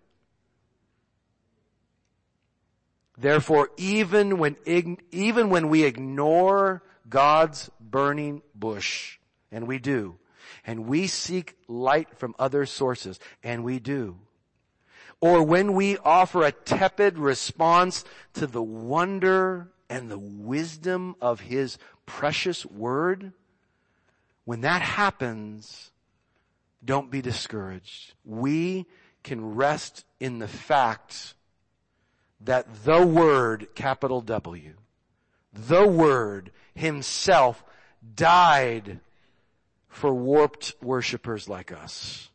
Therefore, 3.17 3.69
even 3.75 4.37
when, 4.37 4.55
even 5.11 5.49
when 5.49 5.67
we 5.67 5.83
ignore 5.83 6.83
God's 7.09 7.69
burning 7.81 8.41
bush, 8.55 9.17
and 9.51 9.67
we 9.67 9.77
do, 9.77 10.17
and 10.65 10.85
we 10.87 11.07
seek 11.07 11.57
light 11.67 12.17
from 12.17 12.33
other 12.39 12.65
sources, 12.65 13.19
and 13.43 13.65
we 13.65 13.79
do, 13.79 14.17
or 15.21 15.43
when 15.43 15.73
we 15.73 15.97
offer 15.97 16.43
a 16.43 16.51
tepid 16.51 17.17
response 17.17 18.05
to 18.33 18.47
the 18.47 18.63
wonder 18.63 19.69
and 19.89 20.09
the 20.09 20.19
wisdom 20.19 21.15
of 21.21 21.41
His 21.41 21.77
precious 22.05 22.65
word, 22.65 23.33
when 24.45 24.61
that 24.61 24.81
happens, 24.81 25.91
don't 26.83 27.11
be 27.11 27.21
discouraged. 27.21 28.13
We 28.23 28.85
can 29.23 29.55
rest 29.55 30.05
in 30.19 30.39
the 30.39 30.47
fact 30.47 31.33
that 32.41 32.85
the 32.85 33.05
Word, 33.05 33.67
capital 33.75 34.21
W, 34.21 34.73
the 35.53 35.85
Word 35.85 36.51
himself 36.73 37.63
died 38.15 38.99
for 39.89 40.13
warped 40.13 40.75
worshipers 40.81 41.49
like 41.49 41.71
us. 41.71 42.29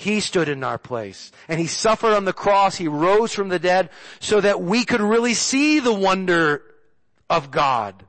He 0.00 0.20
stood 0.20 0.48
in 0.48 0.64
our 0.64 0.78
place 0.78 1.30
and 1.46 1.60
he 1.60 1.66
suffered 1.66 2.14
on 2.14 2.24
the 2.24 2.32
cross. 2.32 2.74
He 2.74 2.88
rose 2.88 3.34
from 3.34 3.50
the 3.50 3.58
dead 3.58 3.90
so 4.18 4.40
that 4.40 4.62
we 4.62 4.86
could 4.86 5.02
really 5.02 5.34
see 5.34 5.78
the 5.78 5.92
wonder 5.92 6.62
of 7.28 7.50
God. 7.50 8.02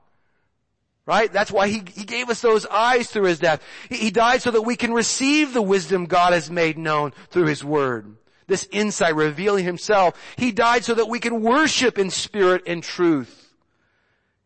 Right? 1.06 1.30
That's 1.34 1.52
why 1.52 1.68
he, 1.68 1.84
he 1.94 2.06
gave 2.06 2.30
us 2.30 2.42
those 2.42 2.66
eyes 2.66 3.10
through 3.10 3.26
his 3.26 3.40
death. 3.40 3.62
He, 3.90 3.98
he 3.98 4.10
died 4.10 4.42
so 4.42 4.52
that 4.52 4.62
we 4.62 4.78
can 4.78 4.94
receive 4.94 5.54
the 5.54 5.62
wisdom 5.62 6.06
God 6.06 6.32
has 6.32 6.50
made 6.50 6.78
known 6.78 7.12
through 7.30 7.48
his 7.48 7.62
word. 7.62 8.16
This 8.48 8.70
insight 8.72 9.18
revealing 9.18 9.66
himself. 9.66 10.18
He 10.38 10.54
died 10.54 10.86
so 10.86 10.94
that 10.94 11.10
we 11.10 11.20
can 11.20 11.42
worship 11.42 12.00
in 12.00 12.10
spirit 12.10 12.64
and 12.68 12.82
truth 12.82 13.54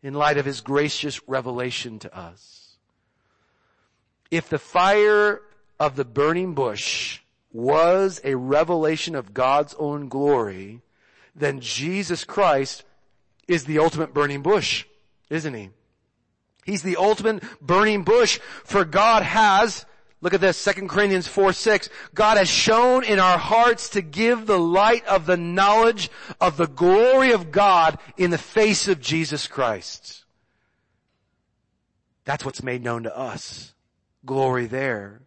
in 0.02 0.14
light 0.14 0.36
of 0.36 0.46
his 0.46 0.62
gracious 0.62 1.20
revelation 1.28 2.00
to 2.00 2.12
us. 2.18 2.76
If 4.32 4.48
the 4.48 4.58
fire 4.58 5.42
of 5.78 5.94
the 5.94 6.04
burning 6.04 6.54
bush 6.54 7.20
was 7.56 8.20
a 8.22 8.36
revelation 8.36 9.14
of 9.14 9.32
God's 9.32 9.74
own 9.78 10.08
glory, 10.08 10.82
then 11.34 11.60
Jesus 11.60 12.22
Christ 12.22 12.84
is 13.48 13.64
the 13.64 13.78
ultimate 13.78 14.12
burning 14.12 14.42
bush, 14.42 14.84
isn't 15.30 15.54
he? 15.54 15.70
He's 16.66 16.82
the 16.82 16.96
ultimate 16.96 17.42
burning 17.62 18.04
bush 18.04 18.40
for 18.64 18.84
God 18.84 19.22
has, 19.22 19.86
look 20.20 20.34
at 20.34 20.42
this, 20.42 20.62
2 20.62 20.86
Corinthians 20.86 21.28
4, 21.28 21.54
6, 21.54 21.88
God 22.12 22.36
has 22.36 22.50
shone 22.50 23.04
in 23.04 23.18
our 23.18 23.38
hearts 23.38 23.88
to 23.90 24.02
give 24.02 24.44
the 24.44 24.58
light 24.58 25.06
of 25.06 25.24
the 25.24 25.38
knowledge 25.38 26.10
of 26.38 26.58
the 26.58 26.68
glory 26.68 27.32
of 27.32 27.52
God 27.52 27.98
in 28.18 28.30
the 28.30 28.36
face 28.36 28.86
of 28.86 29.00
Jesus 29.00 29.46
Christ. 29.46 30.24
That's 32.26 32.44
what's 32.44 32.62
made 32.62 32.84
known 32.84 33.04
to 33.04 33.16
us. 33.16 33.72
Glory 34.26 34.66
there. 34.66 35.22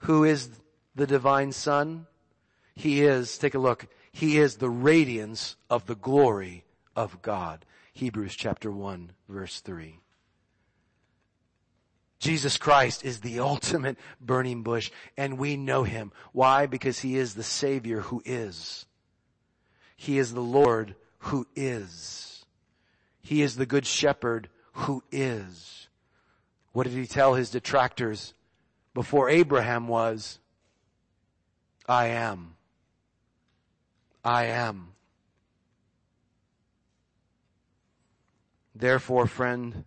Who 0.00 0.22
is 0.22 0.48
the 0.94 1.06
divine 1.06 1.52
son? 1.52 2.06
He 2.74 3.02
is, 3.02 3.38
take 3.38 3.54
a 3.54 3.58
look, 3.58 3.86
he 4.12 4.38
is 4.38 4.56
the 4.56 4.70
radiance 4.70 5.56
of 5.70 5.86
the 5.86 5.94
glory 5.94 6.64
of 6.94 7.22
God. 7.22 7.64
Hebrews 7.92 8.34
chapter 8.34 8.70
1 8.70 9.12
verse 9.28 9.60
3. 9.60 9.98
Jesus 12.18 12.56
Christ 12.56 13.04
is 13.04 13.20
the 13.20 13.40
ultimate 13.40 13.96
burning 14.20 14.62
bush 14.62 14.90
and 15.16 15.38
we 15.38 15.56
know 15.56 15.82
him. 15.82 16.12
Why? 16.32 16.66
Because 16.66 17.00
he 17.00 17.16
is 17.16 17.34
the 17.34 17.42
savior 17.42 18.00
who 18.00 18.22
is. 18.24 18.86
He 19.96 20.18
is 20.18 20.32
the 20.32 20.40
Lord 20.40 20.94
who 21.18 21.46
is. 21.54 22.44
He 23.20 23.42
is 23.42 23.56
the 23.56 23.66
good 23.66 23.86
shepherd 23.86 24.48
who 24.72 25.02
is. 25.10 25.88
What 26.72 26.84
did 26.84 26.94
he 26.94 27.06
tell 27.06 27.34
his 27.34 27.50
detractors 27.50 28.34
before 28.94 29.28
Abraham 29.28 29.88
was? 29.88 30.38
I 31.88 32.06
am. 32.06 32.54
I 34.24 34.46
am. 34.46 34.92
Therefore, 38.74 39.26
friend, 39.26 39.84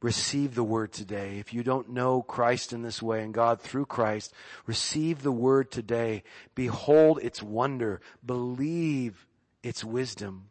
receive 0.00 0.54
the 0.54 0.62
word 0.62 0.92
today. 0.92 1.38
If 1.38 1.52
you 1.52 1.62
don't 1.62 1.90
know 1.90 2.22
Christ 2.22 2.72
in 2.72 2.82
this 2.82 3.02
way 3.02 3.22
and 3.22 3.34
God 3.34 3.60
through 3.60 3.86
Christ, 3.86 4.32
receive 4.66 5.22
the 5.22 5.32
word 5.32 5.70
today. 5.70 6.22
Behold 6.54 7.18
its 7.22 7.42
wonder. 7.42 8.00
Believe 8.24 9.26
its 9.62 9.84
wisdom 9.84 10.50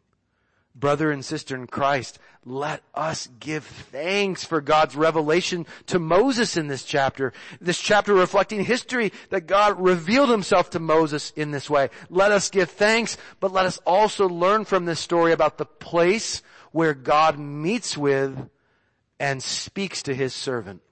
brother 0.74 1.10
and 1.10 1.24
sister 1.24 1.54
in 1.54 1.66
Christ, 1.66 2.18
let 2.44 2.82
us 2.94 3.28
give 3.38 3.64
thanks 3.64 4.44
for 4.44 4.60
God's 4.60 4.96
revelation 4.96 5.66
to 5.86 5.98
Moses 5.98 6.56
in 6.56 6.66
this 6.66 6.84
chapter. 6.84 7.32
This 7.60 7.80
chapter 7.80 8.14
reflecting 8.14 8.64
history 8.64 9.12
that 9.30 9.46
God 9.46 9.80
revealed 9.80 10.30
himself 10.30 10.70
to 10.70 10.80
Moses 10.80 11.32
in 11.36 11.50
this 11.50 11.70
way. 11.70 11.90
Let 12.10 12.32
us 12.32 12.50
give 12.50 12.70
thanks, 12.70 13.16
but 13.38 13.52
let 13.52 13.66
us 13.66 13.78
also 13.86 14.28
learn 14.28 14.64
from 14.64 14.84
this 14.84 15.00
story 15.00 15.32
about 15.32 15.58
the 15.58 15.66
place 15.66 16.42
where 16.72 16.94
God 16.94 17.38
meets 17.38 17.96
with 17.96 18.48
and 19.20 19.42
speaks 19.42 20.02
to 20.04 20.14
his 20.14 20.34
servant. 20.34 20.82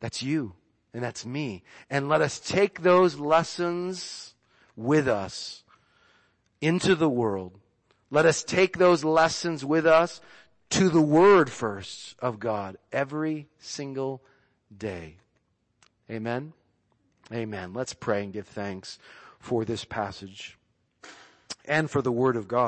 That's 0.00 0.22
you 0.22 0.54
and 0.94 1.02
that's 1.02 1.26
me. 1.26 1.62
And 1.90 2.08
let 2.08 2.22
us 2.22 2.40
take 2.40 2.80
those 2.80 3.18
lessons 3.18 4.34
with 4.76 5.08
us 5.08 5.64
into 6.60 6.94
the 6.94 7.08
world 7.08 7.58
let 8.10 8.26
us 8.26 8.42
take 8.42 8.78
those 8.78 9.04
lessons 9.04 9.64
with 9.64 9.86
us 9.86 10.20
to 10.70 10.88
the 10.88 11.02
Word 11.02 11.50
first 11.50 12.16
of 12.20 12.40
God 12.40 12.76
every 12.92 13.48
single 13.58 14.22
day. 14.76 15.16
Amen? 16.10 16.52
Amen. 17.32 17.74
Let's 17.74 17.94
pray 17.94 18.24
and 18.24 18.32
give 18.32 18.46
thanks 18.46 18.98
for 19.38 19.64
this 19.64 19.84
passage 19.84 20.58
and 21.64 21.90
for 21.90 22.02
the 22.02 22.12
Word 22.12 22.36
of 22.36 22.48
God. 22.48 22.56